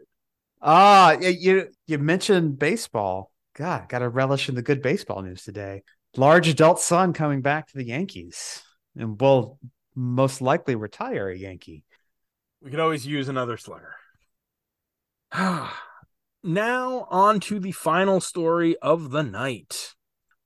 [0.61, 3.33] Ah, y- you you mentioned baseball.
[3.55, 5.83] God, got to relish in the good baseball news today.
[6.17, 8.63] Large adult son coming back to the Yankees,
[8.99, 9.59] and will
[9.95, 11.85] most likely retire a Yankee.
[12.61, 13.95] We could always use another slugger.
[16.43, 19.95] now, on to the final story of the night.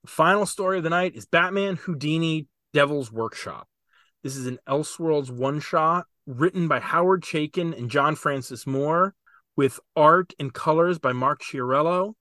[0.03, 3.67] The final story of the night is Batman Houdini Devil's Workshop.
[4.21, 9.15] This is an Elseworlds one shot written by Howard Chaykin and John Francis Moore,
[9.55, 12.13] with art and colors by Mark Chiarello,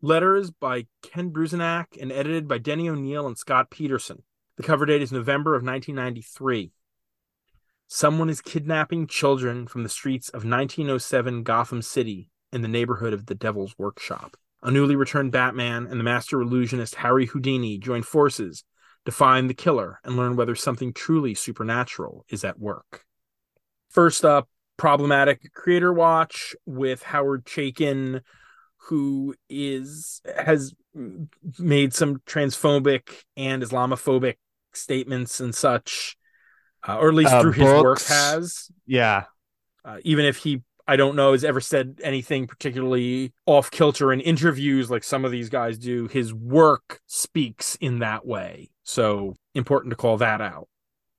[0.00, 4.22] letters by Ken Bruzenak, and edited by Denny O'Neil and Scott Peterson.
[4.56, 6.70] The cover date is November of 1993.
[7.88, 13.26] Someone is kidnapping children from the streets of 1907 Gotham City in the neighborhood of
[13.26, 14.36] the Devil's Workshop.
[14.62, 18.64] A newly returned Batman and the master illusionist Harry Houdini join forces
[19.04, 23.04] to find the killer and learn whether something truly supernatural is at work.
[23.90, 28.22] First up, problematic creator watch with Howard Chaykin,
[28.88, 30.74] who is has
[31.58, 34.36] made some transphobic and Islamophobic
[34.76, 36.16] statements and such,
[36.86, 38.70] uh, or at least Uh, through his work has.
[38.86, 39.24] Yeah,
[39.84, 44.20] Uh, even if he, I don't know, has ever said anything particularly off kilter in
[44.20, 48.70] interviews like some of these guys do, his work speaks in that way.
[48.82, 50.68] So important to call that out.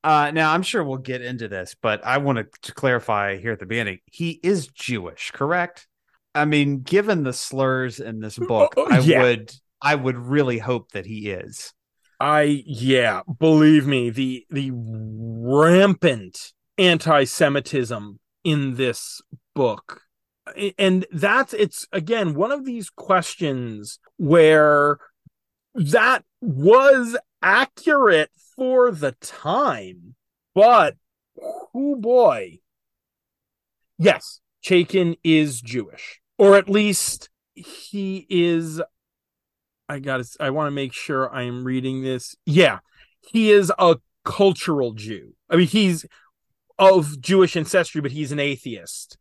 [0.04, 3.60] Uh, now I'm sure we'll get into this, but I want to clarify here at
[3.60, 4.00] the beginning.
[4.06, 5.88] He is Jewish, correct?
[6.36, 9.22] I mean, given the slurs in this book, Oh, I yeah.
[9.24, 9.52] would
[9.82, 11.74] I would really hope that he is.
[12.20, 19.22] I yeah, believe me, the the rampant anti-Semitism in this
[19.54, 20.02] book.
[20.78, 25.00] And that's it's again one of these questions where
[25.74, 30.16] that was accurate for the time,
[30.54, 30.96] but
[31.74, 32.60] oh boy.
[33.98, 38.82] Yes, Chaykin is Jewish, or at least he is
[39.88, 42.36] I got to I want to make sure I am reading this.
[42.46, 42.80] Yeah.
[43.32, 45.34] He is a cultural Jew.
[45.50, 46.06] I mean, he's
[46.78, 49.18] of Jewish ancestry, but he's an atheist.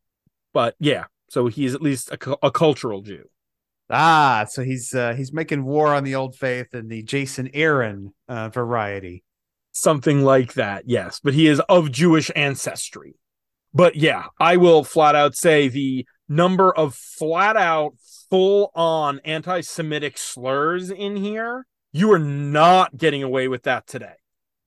[0.53, 3.25] But yeah, so he's at least a, a cultural Jew.
[3.91, 8.15] Ah, so he's uh, he's making war on the old faith and the Jason Aaron
[8.29, 9.25] uh, variety.
[9.73, 11.21] Something like that, yes.
[11.23, 13.17] But he is of Jewish ancestry.
[13.75, 17.95] But yeah, I will flat out say the number of flat out
[18.31, 24.15] full on anti Semitic slurs in here, you are not getting away with that today.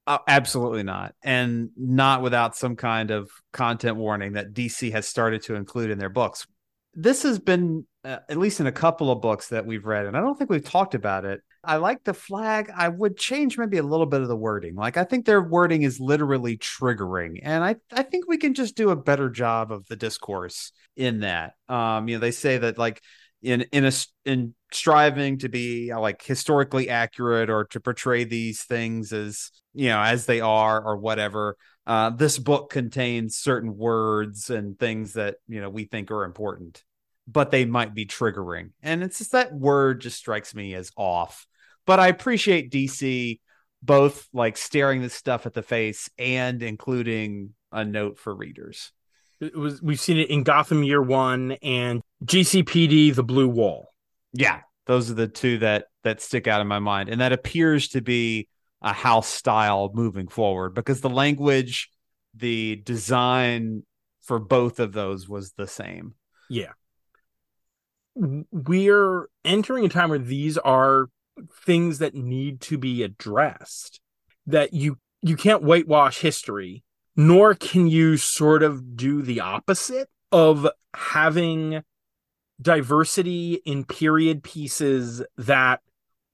[0.08, 1.14] Uh, absolutely not.
[1.22, 6.00] And not without some kind of content warning that DC has started to include in
[6.00, 6.48] their books.
[6.94, 10.16] This has been, uh, at least in a couple of books that we've read, and
[10.16, 11.42] I don't think we've talked about it.
[11.68, 12.72] I like the flag.
[12.76, 14.76] I would change maybe a little bit of the wording.
[14.76, 17.42] Like, I think their wording is literally triggering.
[17.44, 21.20] And I, I think we can just do a better job of the discourse in
[21.20, 21.56] that.
[21.68, 23.02] Um, you know, they say that, like,
[23.42, 23.92] in in a
[24.26, 29.90] in striving to be uh, like historically accurate or to portray these things as you
[29.90, 35.36] know as they are or whatever uh, this book contains certain words and things that
[35.48, 36.84] you know we think are important
[37.28, 38.72] but they might be triggering.
[38.82, 41.46] And it's just that word just strikes me as off.
[41.86, 43.40] But i appreciate dc
[43.82, 48.92] both like staring this stuff at the face and including a note for readers
[49.40, 53.94] it was we've seen it in Gotham Year One and GCPD: The Blue Wall.
[54.34, 57.90] Yeah, those are the two that that stick out in my mind, and that appears
[57.90, 58.48] to be
[58.82, 61.90] a house style moving forward because the language,
[62.36, 63.84] the design
[64.22, 66.16] for both of those was the same.
[66.50, 66.74] Yeah,
[68.16, 71.08] we're entering a time where these are
[71.66, 74.00] things that need to be addressed.
[74.48, 76.84] That you you can't whitewash history
[77.18, 81.82] nor can you sort of do the opposite of having
[82.62, 85.82] diversity in period pieces that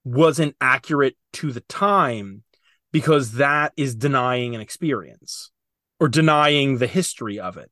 [0.04, 2.44] wasn't accurate to the time
[2.92, 5.52] because that is denying an experience
[6.00, 7.72] or denying the history of it.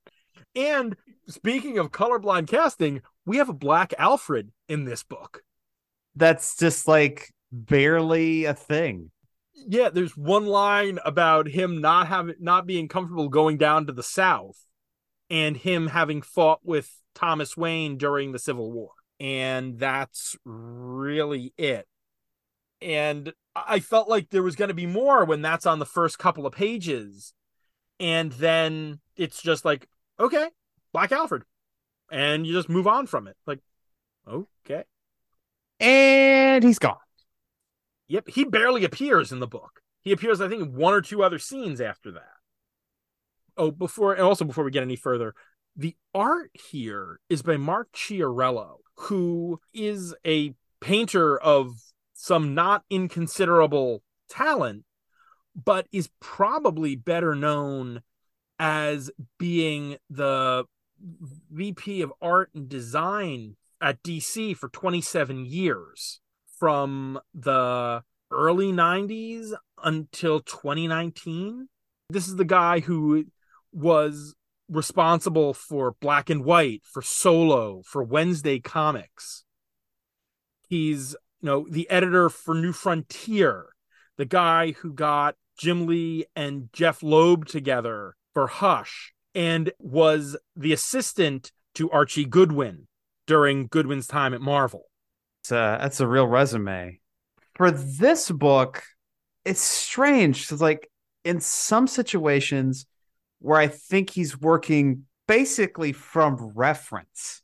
[0.55, 0.95] And
[1.28, 5.43] speaking of colorblind casting, we have a black Alfred in this book.
[6.16, 9.12] That's just like barely a thing
[9.68, 14.03] yeah, there's one line about him not having not being comfortable going down to the
[14.03, 14.66] south
[15.30, 18.91] and him having fought with Thomas Wayne during the Civil War.
[19.20, 21.88] And that's really it.
[22.82, 26.18] And I felt like there was going to be more when that's on the first
[26.18, 27.34] couple of pages.
[27.99, 29.88] And then it's just like,
[30.20, 30.49] okay,
[30.91, 31.43] Black Alfred.
[32.12, 33.38] And you just move on from it.
[33.45, 33.59] Like,
[34.28, 34.84] okay.
[35.80, 36.97] And he's gone.
[38.12, 39.80] Yep, he barely appears in the book.
[40.01, 42.34] He appears, I think, in one or two other scenes after that.
[43.55, 45.34] Oh, before and also before we get any further,
[45.78, 51.72] the art here is by Mark Chiarello, who is a painter of
[52.12, 54.84] some not inconsiderable talent,
[55.55, 58.01] but is probably better known
[58.59, 59.09] as
[59.39, 60.66] being the
[61.49, 66.20] VP of art and design at DC for 27 years
[66.62, 69.51] from the early 90s
[69.84, 71.68] until 2019.
[72.12, 73.26] This is the guy who
[73.74, 74.36] was
[74.70, 79.43] responsible for Black and White, for Solo, for Wednesday Comics.
[80.70, 83.70] He's, you know, the editor for New Frontier,
[84.18, 90.74] the guy who got Jim Lee and Jeph Loeb together for Hush, and was the
[90.74, 92.88] assistant to Archie Goodwin
[93.26, 94.91] during Goodwin's time at Marvel.
[95.50, 97.00] A, that's a real resume.
[97.56, 98.84] For this book,
[99.46, 100.52] it's strange.
[100.52, 100.89] It's like
[101.24, 102.86] in some situations
[103.39, 107.42] where I think he's working basically from reference.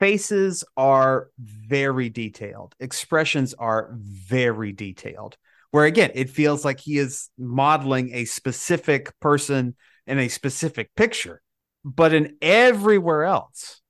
[0.00, 5.36] Faces are very detailed, expressions are very detailed.
[5.70, 9.74] Where again, it feels like he is modeling a specific person
[10.06, 11.40] in a specific picture.
[11.84, 13.80] But in everywhere else,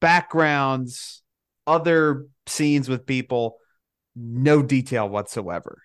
[0.00, 1.23] backgrounds,
[1.66, 3.56] other scenes with people,
[4.14, 5.78] no detail whatsoever.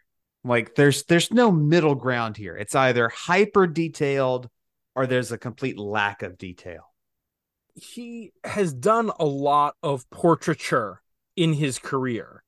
[0.43, 2.55] Like there's there's no middle ground here.
[2.55, 4.49] It's either hyper detailed
[4.95, 6.93] or there's a complete lack of detail.
[7.75, 11.01] He has done a lot of portraiture
[11.35, 12.43] in his career.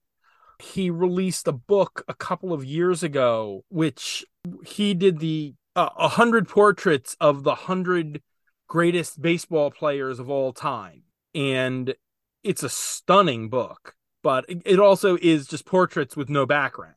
[0.61, 4.23] he released a book a couple of years ago, which
[4.65, 8.21] he did the uh, a uh, hundred portraits of the hundred
[8.67, 11.03] greatest baseball players of all time,
[11.33, 11.95] and
[12.43, 13.95] it's a stunning book.
[14.23, 16.95] But it also is just portraits with no backgrounds.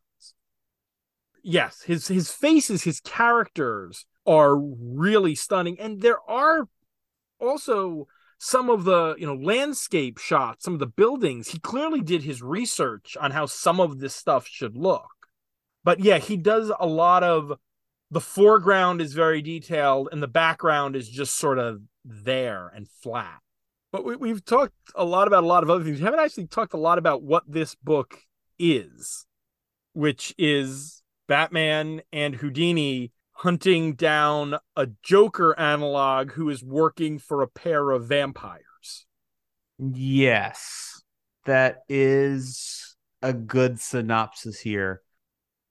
[1.43, 6.69] Yes, his his faces, his characters are really stunning, and there are
[7.41, 12.23] also some of the you know landscape shots some of the buildings he clearly did
[12.23, 15.29] his research on how some of this stuff should look
[15.83, 17.53] but yeah he does a lot of
[18.11, 23.41] the foreground is very detailed and the background is just sort of there and flat
[23.95, 26.49] but we, have talked a lot about a lot of other things we haven't actually
[26.49, 28.19] talked a lot about what this book
[28.59, 29.25] is
[29.93, 37.49] which is batman and houdini hunting down a Joker analog who is working for a
[37.49, 39.07] pair of vampires.
[39.79, 41.03] Yes,
[41.45, 45.03] that is a good synopsis here.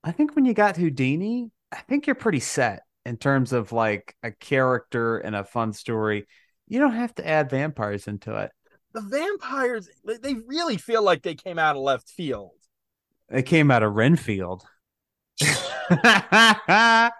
[0.02, 4.14] I think when you got Houdini, I think you're pretty set in terms of like
[4.22, 6.26] a character and a fun story.
[6.66, 8.50] You don't have to add vampires into it.
[8.92, 12.52] The vampires, they really feel like they came out of left field.
[13.28, 14.64] They came out of Renfield.
[15.42, 17.10] I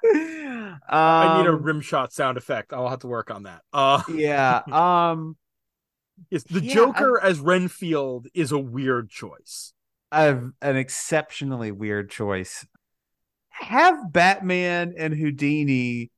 [1.39, 2.73] need a um, rim shot sound effect.
[2.73, 3.63] I'll have to work on that.
[3.73, 4.63] Uh, yeah.
[4.73, 5.37] Um.
[6.31, 9.73] Yes, the yeah, Joker I, as Renfield is a weird choice.
[10.13, 12.65] I've an exceptionally weird choice.
[13.49, 16.13] Have Batman and Houdini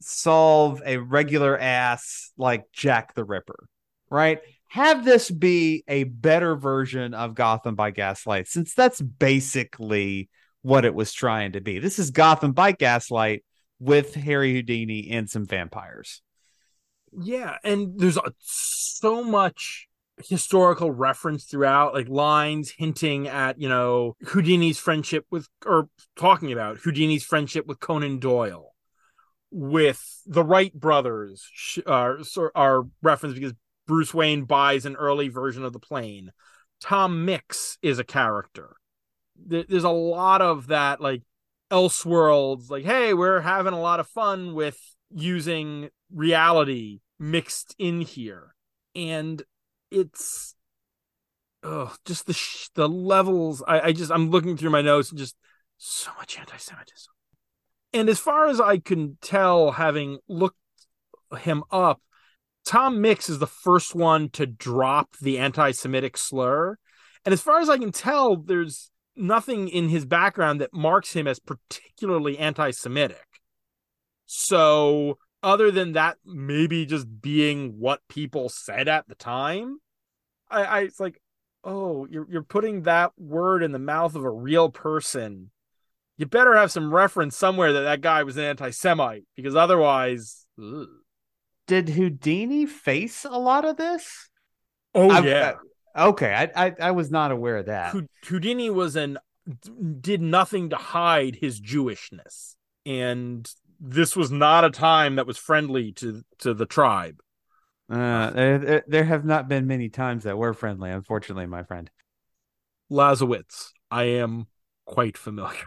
[0.00, 3.68] solve a regular ass like Jack the Ripper,
[4.10, 4.40] right?
[4.68, 10.28] Have this be a better version of Gotham by Gaslight, since that's basically
[10.62, 11.78] what it was trying to be.
[11.78, 13.44] This is Gotham by Gaslight
[13.78, 16.22] with Harry Houdini and some vampires.
[17.12, 19.88] Yeah, and there's a, so much
[20.28, 26.76] historical reference throughout, like lines hinting at, you know, Houdini's friendship with, or talking about
[26.78, 28.74] Houdini's friendship with Conan Doyle,
[29.50, 31.48] with the Wright brothers,
[31.86, 32.14] uh,
[32.54, 33.54] are referenced because
[33.86, 36.32] Bruce Wayne buys an early version of the plane.
[36.80, 38.76] Tom Mix is a character.
[39.36, 41.22] There's a lot of that like
[41.70, 44.76] elseworlds like hey we're having a lot of fun with
[45.14, 48.54] using reality mixed in here.
[48.94, 49.42] And
[49.90, 50.54] it's
[51.62, 55.18] oh just the sh- the levels I, I just i'm looking through my notes and
[55.18, 55.36] just
[55.76, 57.12] so much anti-semitism
[57.92, 60.58] and as far as i can tell having looked
[61.38, 62.00] him up
[62.64, 66.76] tom mix is the first one to drop the anti-semitic slur
[67.24, 71.26] and as far as i can tell there's nothing in his background that marks him
[71.26, 73.26] as particularly anti-Semitic.
[74.26, 79.78] So, other than that, maybe just being what people said at the time,
[80.50, 81.20] I, I it's like,
[81.64, 85.50] oh, you're you're putting that word in the mouth of a real person.
[86.20, 90.44] You better have some reference somewhere that that guy was an anti-Semite, because otherwise.
[90.62, 90.86] Ugh.
[91.66, 94.28] Did Houdini face a lot of this?
[94.94, 95.54] Oh I've, yeah.
[95.96, 97.96] Okay, I, I, I was not aware of that.
[98.24, 99.16] Houdini was an
[100.02, 105.92] did nothing to hide his Jewishness, and this was not a time that was friendly
[105.92, 107.22] to to the tribe.
[107.88, 111.90] Uh, there, there have not been many times that were friendly, unfortunately, my friend.
[112.92, 114.48] Lazowitz, I am
[114.90, 115.66] quite familiar.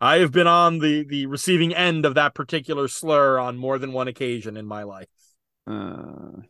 [0.00, 3.92] I have been on the the receiving end of that particular slur on more than
[3.92, 5.08] one occasion in my life.
[5.66, 6.42] Uh,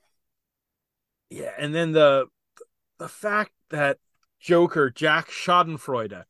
[1.30, 2.26] yeah, and then the
[2.98, 3.98] the fact that
[4.40, 6.24] Joker Jack Schadenfreude,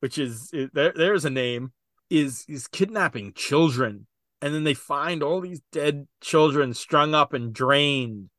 [0.00, 1.72] which is there, there's a name,
[2.08, 4.08] is is kidnapping children,
[4.42, 8.30] and then they find all these dead children strung up and drained.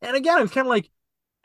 [0.00, 0.88] And again, I'm kind of like,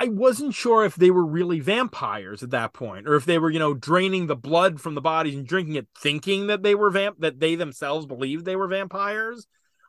[0.01, 3.49] I wasn't sure if they were really vampires at that point, or if they were,
[3.49, 6.89] you know, draining the blood from the bodies and drinking it, thinking that they were
[6.89, 9.45] vamp that they themselves believed they were vampires.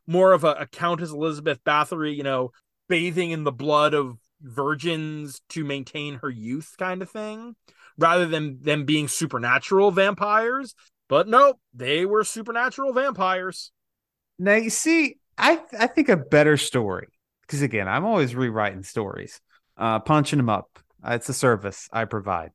[0.08, 2.50] More of a, a Countess Elizabeth Bathory, you know,
[2.88, 7.54] bathing in the blood of virgins to maintain her youth kind of thing
[7.96, 10.74] rather than them being supernatural vampires.
[11.08, 13.70] But nope they were supernatural vampires.
[14.40, 17.06] Now you see i i think a better story
[17.42, 19.40] because again i'm always rewriting stories
[19.80, 22.50] uh punching them up it's a service i provide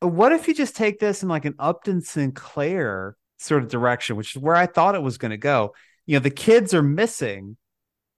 [0.00, 4.34] what if you just take this in like an upton sinclair sort of direction which
[4.34, 5.72] is where i thought it was going to go
[6.06, 7.56] you know the kids are missing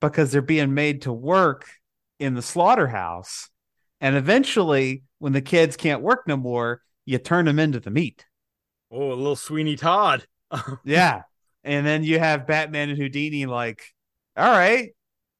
[0.00, 1.66] because they're being made to work
[2.18, 3.48] in the slaughterhouse.
[4.00, 8.26] And eventually, when the kids can't work no more, you turn them into the meat.
[8.90, 10.26] Oh, a little Sweeney Todd.
[10.84, 11.22] yeah.
[11.64, 13.82] And then you have Batman and Houdini like,
[14.36, 14.90] all right,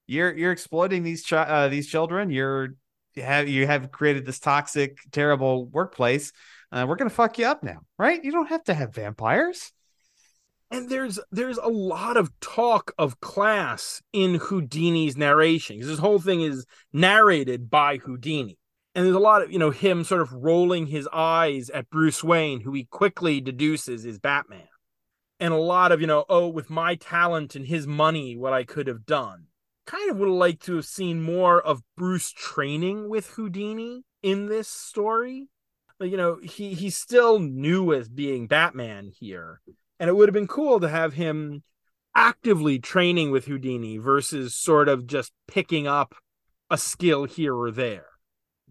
[0.07, 2.31] you're you're exploiting these uh, these children.
[2.31, 2.75] You're
[3.15, 6.33] you have you have created this toxic, terrible workplace.
[6.71, 8.23] Uh, we're gonna fuck you up now, right?
[8.23, 9.73] You don't have to have vampires.
[10.71, 16.19] And there's there's a lot of talk of class in Houdini's narration because this whole
[16.19, 18.59] thing is narrated by Houdini.
[18.95, 22.23] And there's a lot of, you know, him sort of rolling his eyes at Bruce
[22.23, 24.69] Wayne, who he quickly deduces is Batman.
[25.41, 28.65] And a lot of, you know, oh, with my talent and his money, what I
[28.65, 29.47] could have done.
[29.87, 34.47] Kind of would have liked to have seen more of Bruce training with Houdini in
[34.47, 35.49] this story.
[36.01, 39.61] you know, he he's still new as being Batman here
[40.03, 41.63] and it would have been cool to have him
[42.13, 46.17] actively training with Houdini versus sort of just picking up
[46.69, 48.07] a skill here or there.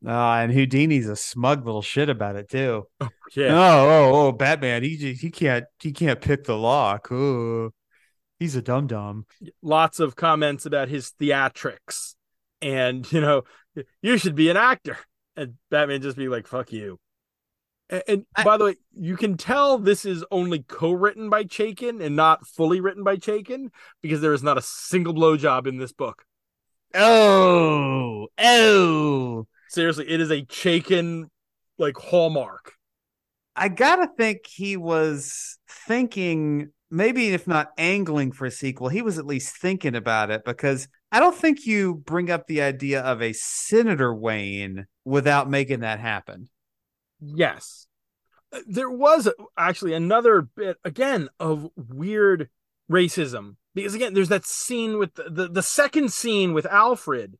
[0.05, 2.85] Uh, and Houdini's a smug little shit about it too.
[2.99, 3.57] Oh, yeah.
[3.57, 4.83] Oh, oh, oh, Batman.
[4.83, 7.09] He he can't he can't pick the lock.
[7.13, 7.71] Oh,
[8.41, 9.25] he's a dum dum.
[9.61, 12.15] Lots of comments about his theatrics,
[12.61, 13.43] and you know,
[14.01, 14.97] you should be an actor.
[15.37, 16.99] And Batman just be like, "Fuck you."
[17.89, 22.03] And, and I, by the way, you can tell this is only co-written by Chaykin
[22.03, 23.69] and not fully written by Chaykin
[24.01, 26.25] because there is not a single blowjob in this book.
[26.93, 29.47] Oh, oh!
[29.69, 31.25] Seriously, it is a Chaykin
[31.77, 32.73] like hallmark.
[33.55, 39.17] I gotta think he was thinking, maybe if not angling for a sequel, he was
[39.17, 43.21] at least thinking about it because I don't think you bring up the idea of
[43.21, 46.49] a Senator Wayne without making that happen.
[47.19, 47.87] Yes.
[48.51, 52.49] Uh, there was actually another bit again of weird
[52.91, 57.37] racism because again there's that scene with the, the, the second scene with Alfred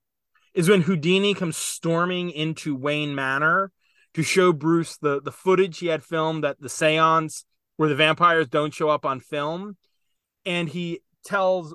[0.53, 3.71] is when Houdini comes storming into Wayne Manor
[4.13, 7.43] to show Bruce the the footage he had filmed at the séance
[7.81, 9.75] where the vampires don't show up on film
[10.45, 11.73] and he tells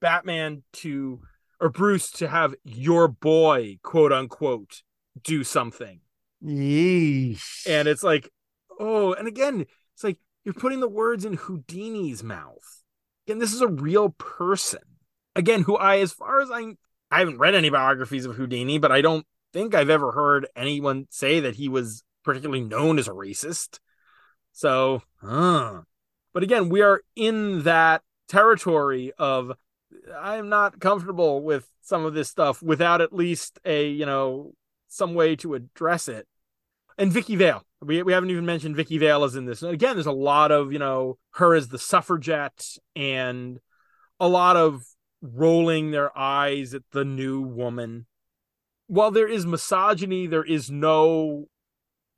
[0.00, 1.22] Batman to
[1.60, 4.84] or Bruce to have your boy quote unquote
[5.20, 6.02] do something
[6.40, 7.66] Yeesh.
[7.68, 8.30] And it's like,
[8.78, 12.84] oh, and again, it's like you're putting the words in Houdini's mouth.
[13.26, 14.82] Again, this is a real person.
[15.34, 16.76] Again, who I, as far as I,
[17.10, 21.08] I haven't read any biographies of Houdini, but I don't think I've ever heard anyone
[21.10, 23.80] say that he was particularly known as a racist.
[24.60, 25.80] So, uh.
[26.34, 29.52] but again, we are in that territory of
[30.14, 34.52] I'm not comfortable with some of this stuff without at least a, you know,
[34.88, 36.26] some way to address it
[37.00, 37.64] and Vicki Vale.
[37.80, 39.62] We we haven't even mentioned Vicki Vale is in this.
[39.62, 43.58] And Again, there's a lot of you know her as the suffragette and
[44.20, 44.84] a lot of
[45.22, 48.06] rolling their eyes at the new woman.
[48.86, 51.48] While there is misogyny, there is no.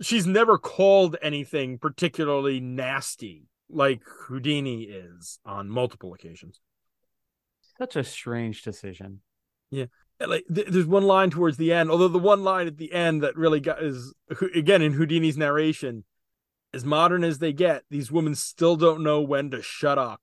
[0.03, 6.61] She's never called anything particularly nasty like Houdini is on multiple occasions.
[7.79, 9.21] Such a strange decision.
[9.71, 9.87] Yeah
[10.27, 13.23] like th- there's one line towards the end although the one line at the end
[13.23, 14.13] that really got is
[14.55, 16.05] again in houdini's narration
[16.75, 20.21] as modern as they get these women still don't know when to shut up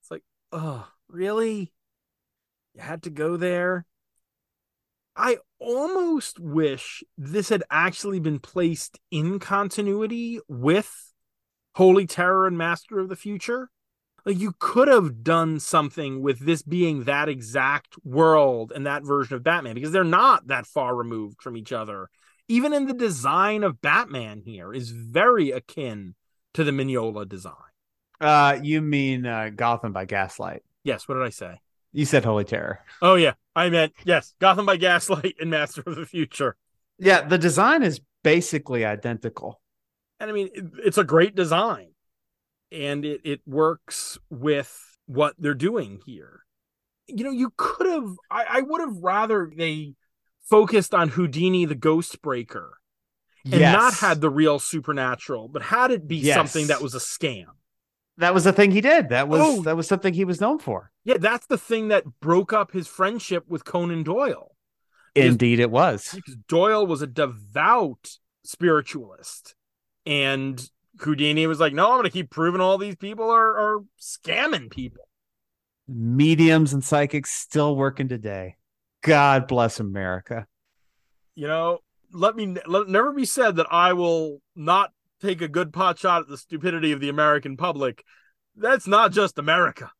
[0.00, 1.72] it's like oh really
[2.74, 3.84] you had to go there
[5.16, 11.12] i almost wish this had actually been placed in continuity with
[11.74, 13.70] holy terror and master of the future
[14.24, 19.36] like you could have done something with this being that exact world and that version
[19.36, 22.08] of Batman because they're not that far removed from each other.
[22.48, 26.14] Even in the design of Batman here is very akin
[26.54, 27.54] to the Mignola design.
[28.20, 30.62] Uh, you mean uh, Gotham by Gaslight?
[30.84, 31.08] Yes.
[31.08, 31.60] What did I say?
[31.92, 32.80] You said Holy Terror.
[33.02, 36.56] Oh yeah, I meant yes, Gotham by Gaslight and Master of the Future.
[36.98, 39.60] Yeah, the design is basically identical.
[40.18, 40.50] And I mean,
[40.84, 41.88] it's a great design
[42.70, 46.40] and it, it works with what they're doing here.
[47.06, 49.94] You know, you could have, I, I would have rather they
[50.48, 52.78] focused on Houdini the Ghost Breaker
[53.44, 53.72] and yes.
[53.72, 56.36] not had the real supernatural, but had it be yes.
[56.36, 57.46] something that was a scam.
[58.20, 59.08] That was the thing he did.
[59.08, 60.92] That was oh, that was something he was known for.
[61.04, 64.54] Yeah, that's the thing that broke up his friendship with Conan Doyle.
[65.14, 66.12] Because, Indeed, it was.
[66.14, 69.54] Because Doyle was a devout spiritualist,
[70.04, 70.62] and
[71.00, 74.70] Houdini was like, no, I'm going to keep proving all these people are, are scamming
[74.70, 75.08] people.
[75.88, 78.56] Mediums and psychics still working today.
[79.02, 80.46] God bless America.
[81.34, 81.78] You know,
[82.12, 86.22] let me let never be said that I will not take a good pot shot
[86.22, 88.04] at the stupidity of the American public.
[88.56, 89.90] That's not just America.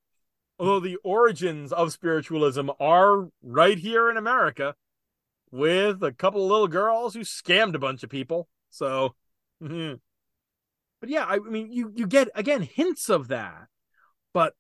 [0.59, 4.75] Although the origins of spiritualism are right here in America
[5.51, 8.49] with a couple of little girls who scammed a bunch of people.
[8.71, 9.15] So,
[9.61, 9.95] hmm
[11.01, 13.69] but yeah, I, mean, you you get again hints of that,
[14.35, 14.55] but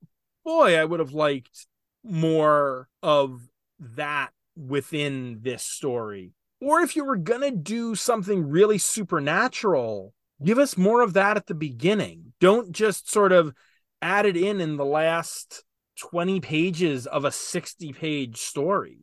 [0.44, 1.66] boy, I would have liked
[2.02, 3.42] more of
[3.78, 6.32] that within this story.
[6.60, 11.36] Or if you were going to do something really supernatural, give us more of that
[11.36, 12.32] at the beginning.
[12.40, 13.54] Don't just sort of
[14.02, 15.64] add it in in the last
[15.98, 18.98] 20 pages of a 60 page story.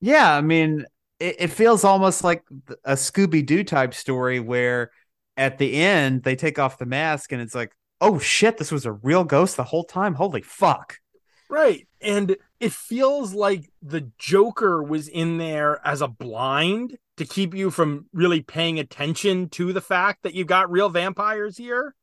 [0.00, 0.86] Yeah, I mean,
[1.18, 2.44] it, it feels almost like
[2.84, 4.90] a Scooby Doo type story where
[5.36, 8.86] at the end they take off the mask and it's like, oh shit, this was
[8.86, 10.14] a real ghost the whole time.
[10.14, 10.98] Holy fuck.
[11.48, 11.86] Right.
[12.00, 17.70] And it feels like the Joker was in there as a blind to keep you
[17.70, 21.94] from really paying attention to the fact that you've got real vampires here.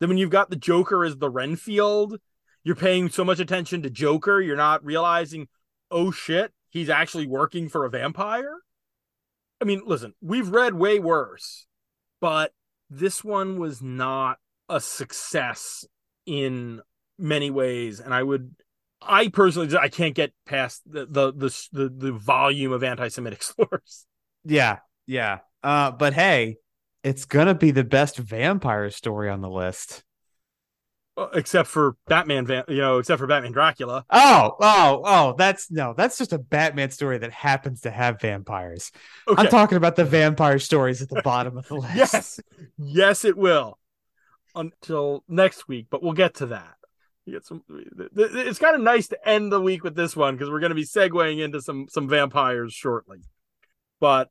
[0.00, 2.18] Then when you've got the Joker as the Renfield,
[2.64, 5.48] you're paying so much attention to Joker, you're not realizing,
[5.90, 8.56] oh shit, he's actually working for a vampire.
[9.60, 11.66] I mean, listen, we've read way worse,
[12.20, 12.52] but
[12.90, 14.38] this one was not
[14.68, 15.86] a success
[16.26, 16.82] in
[17.18, 18.00] many ways.
[18.00, 18.54] And I would
[19.00, 24.06] I personally I can't get past the the the the, the volume of anti-Semitic slurs.
[24.46, 25.38] Yeah, yeah.
[25.62, 26.56] Uh, but hey,
[27.02, 30.04] it's gonna be the best vampire story on the list.
[31.32, 34.04] Except for Batman, you know, except for Batman Dracula.
[34.10, 38.92] Oh, oh, oh, that's no, that's just a Batman story that happens to have vampires.
[39.26, 39.40] Okay.
[39.40, 41.96] I'm talking about the vampire stories at the bottom of the list.
[41.96, 42.40] yes,
[42.76, 43.78] yes, it will.
[44.54, 46.74] Until next week, but we'll get to that.
[47.24, 47.62] You get some.
[48.14, 50.76] It's kind of nice to end the week with this one because we're going to
[50.76, 53.18] be segueing into some some vampires shortly.
[54.00, 54.30] But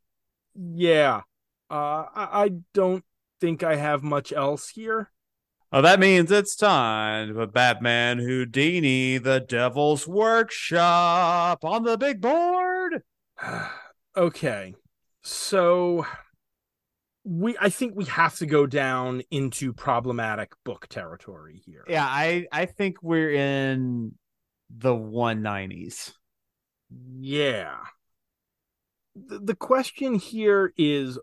[0.55, 1.21] yeah,
[1.69, 3.03] uh, I, I don't
[3.41, 5.11] think I have much else here.
[5.71, 13.03] Oh, that means it's time for Batman Houdini, the Devil's Workshop on the big board.
[14.17, 14.73] okay.
[15.23, 16.05] So
[17.25, 21.83] we I think we have to go down into problematic book territory here.
[21.89, 24.13] Yeah, I I think we're in
[24.69, 26.13] the 190s.
[27.17, 27.77] Yeah.
[29.15, 31.17] The, question here is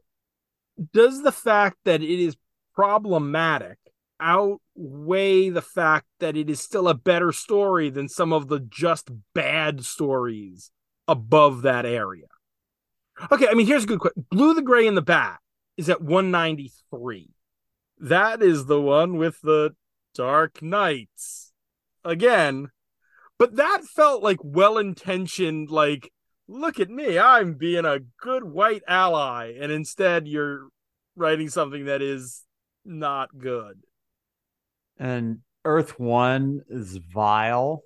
[0.93, 2.37] does the fact that it is
[2.75, 3.79] problematic
[4.19, 9.11] outweigh the fact that it is still a better story than some of the just
[9.35, 10.71] bad stories
[11.07, 12.27] above that area?
[13.31, 14.25] Okay, I mean, here's a good question.
[14.31, 15.39] Blue the Gray and the Bat
[15.77, 17.31] is at 193.
[17.99, 19.75] That is the one with the
[20.15, 21.53] Dark Knights.
[22.05, 22.71] Again,
[23.39, 26.11] but that felt like well intentioned, like,
[26.53, 29.55] look at me, I'm being a good white ally.
[29.59, 30.69] And instead, you're
[31.17, 32.45] writing something that is
[32.85, 33.83] not good.
[34.99, 37.83] And Earth One is vile.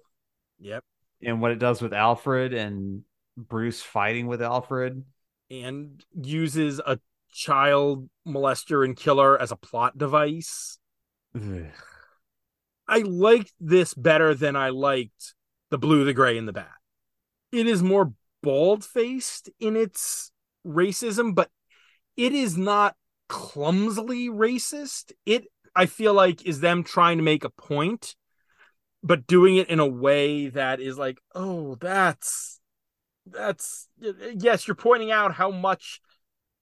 [0.59, 0.85] Yep.
[1.23, 3.03] And what it does with Alfred and
[3.37, 5.05] Bruce fighting with Alfred.
[5.51, 6.99] And uses a
[7.33, 10.79] child molester and killer as a plot device.
[12.89, 15.35] I liked this better than I liked
[15.71, 16.71] the blue, the gray, and the bat.
[17.53, 20.31] It is more bald faced in its
[20.67, 21.51] racism, but
[22.17, 22.97] it is not
[23.29, 25.13] clumsily racist.
[25.25, 28.15] It, I feel like, is them trying to make a point,
[29.03, 32.61] but doing it in a way that is like, oh, that's,
[33.27, 36.01] that's, yes, you're pointing out how much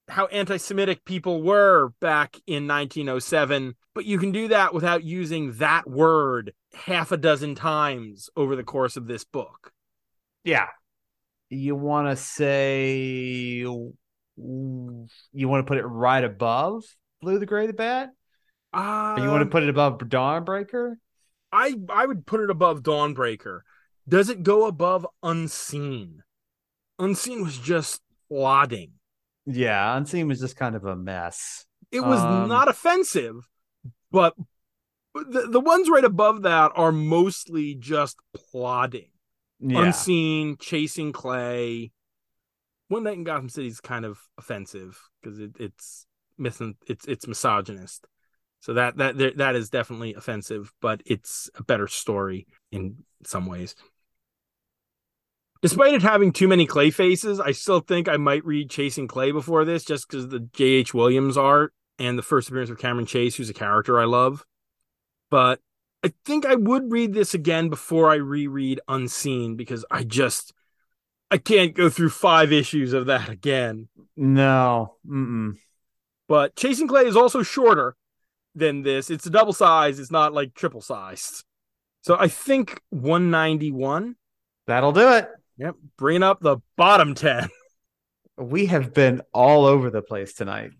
[0.08, 5.88] how anti-Semitic people were back in 1907, but you can do that without using that
[5.88, 9.72] word half a dozen times over the course of this book.
[10.44, 10.66] Yeah.
[11.50, 13.94] You want to say you
[14.36, 16.84] want to put it right above
[17.20, 18.10] Blue the Gray the Bat?
[18.72, 20.94] Uh, you want to put it above Dawnbreaker?
[21.52, 23.60] I I would put it above Dawnbreaker.
[24.08, 26.22] Does it go above Unseen?
[26.98, 28.92] Unseen was just plodding
[29.46, 31.66] yeah, Unseen was just kind of a mess.
[31.92, 33.48] It was um, not offensive,
[34.10, 34.34] but
[35.14, 39.10] the, the ones right above that are mostly just plodding.
[39.66, 39.86] Yeah.
[39.86, 41.92] Unseen, chasing Clay.
[42.88, 47.26] One Night in Gotham City is kind of offensive because it, it's missing it's it's
[47.26, 48.06] misogynist.
[48.60, 53.74] So that that that is definitely offensive, but it's a better story in some ways
[55.64, 59.32] despite it having too many clay faces, I still think I might read Chasing Clay
[59.32, 60.92] before this just because the J.H.
[60.92, 64.44] Williams art and the first appearance of Cameron Chase, who's a character I love.
[65.30, 65.60] But
[66.04, 70.52] I think I would read this again before I reread Unseen because I just
[71.30, 73.88] I can't go through five issues of that again.
[74.14, 74.96] No.
[75.08, 75.56] Mm-mm.
[76.28, 77.96] But Chasing Clay is also shorter
[78.54, 79.08] than this.
[79.08, 79.98] It's a double size.
[79.98, 81.42] It's not like triple sized.
[82.02, 84.16] So I think 191.
[84.66, 85.28] That'll do it.
[85.56, 87.48] Yep, bring up the bottom 10.
[88.36, 90.72] We have been all over the place tonight.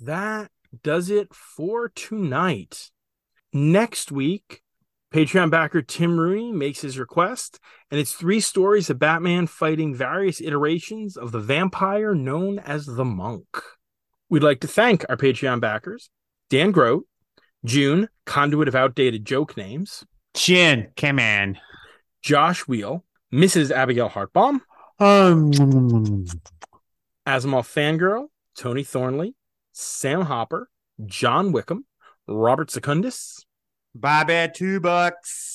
[0.00, 0.50] That
[0.82, 2.91] does it for tonight.
[3.52, 4.62] Next week,
[5.12, 7.60] Patreon backer Tim Rooney makes his request,
[7.90, 13.04] and it's three stories of Batman fighting various iterations of the vampire known as the
[13.04, 13.46] Monk.
[14.30, 16.08] We'd like to thank our Patreon backers
[16.48, 17.06] Dan Grote,
[17.64, 20.04] June, conduit of outdated joke names,
[20.34, 21.58] Chin, come on.
[22.22, 23.70] Josh Wheel, Mrs.
[23.70, 24.60] Abigail Hartbaum,
[24.98, 25.50] Um,
[27.26, 29.34] Asimov Fangirl, Tony Thornley,
[29.72, 30.70] Sam Hopper,
[31.04, 31.84] John Wickham,
[32.32, 33.44] Robert Secundus,
[33.94, 35.52] Bobby, two bucks.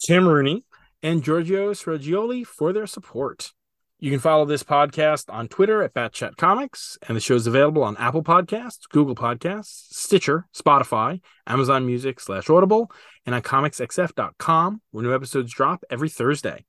[0.00, 0.64] Tim Rooney,
[1.02, 3.52] and Giorgio Sragioli for their support.
[4.00, 7.82] You can follow this podcast on Twitter at Batchat Comics, and the show is available
[7.82, 12.92] on Apple Podcasts, Google Podcasts, Stitcher, Spotify, Amazon Music slash Audible,
[13.26, 16.64] and on comicsxf.com, where new episodes drop every Thursday.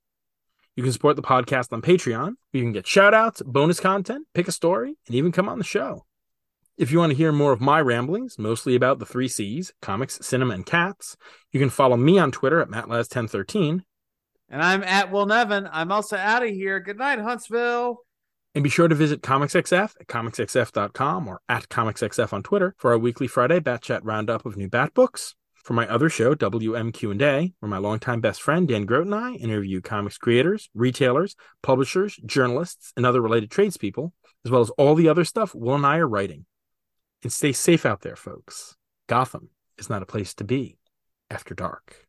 [0.74, 2.34] You can support the podcast on Patreon.
[2.52, 5.64] You can get shout outs, bonus content, pick a story, and even come on the
[5.64, 6.04] show.
[6.80, 10.18] If you want to hear more of my ramblings, mostly about the three C's comics,
[10.22, 11.14] cinema, and cats,
[11.52, 13.82] you can follow me on Twitter at MattLaz1013
[14.48, 15.68] And I'm at Will Nevin.
[15.70, 16.80] I'm also out of here.
[16.80, 17.98] Good night, Huntsville.
[18.54, 22.98] And be sure to visit ComicsXF at comicsxf.com or at ComicsXF on Twitter for our
[22.98, 25.34] weekly Friday Bat Chat roundup of new Bat books.
[25.56, 29.82] For my other show, WMQ&A, where my longtime best friend Dan Grote and I interview
[29.82, 34.14] comics creators, retailers, publishers, journalists, and other related tradespeople,
[34.46, 36.46] as well as all the other stuff Will and I are writing.
[37.22, 38.76] And stay safe out there, folks.
[39.06, 40.78] Gotham is not a place to be
[41.30, 42.08] after dark.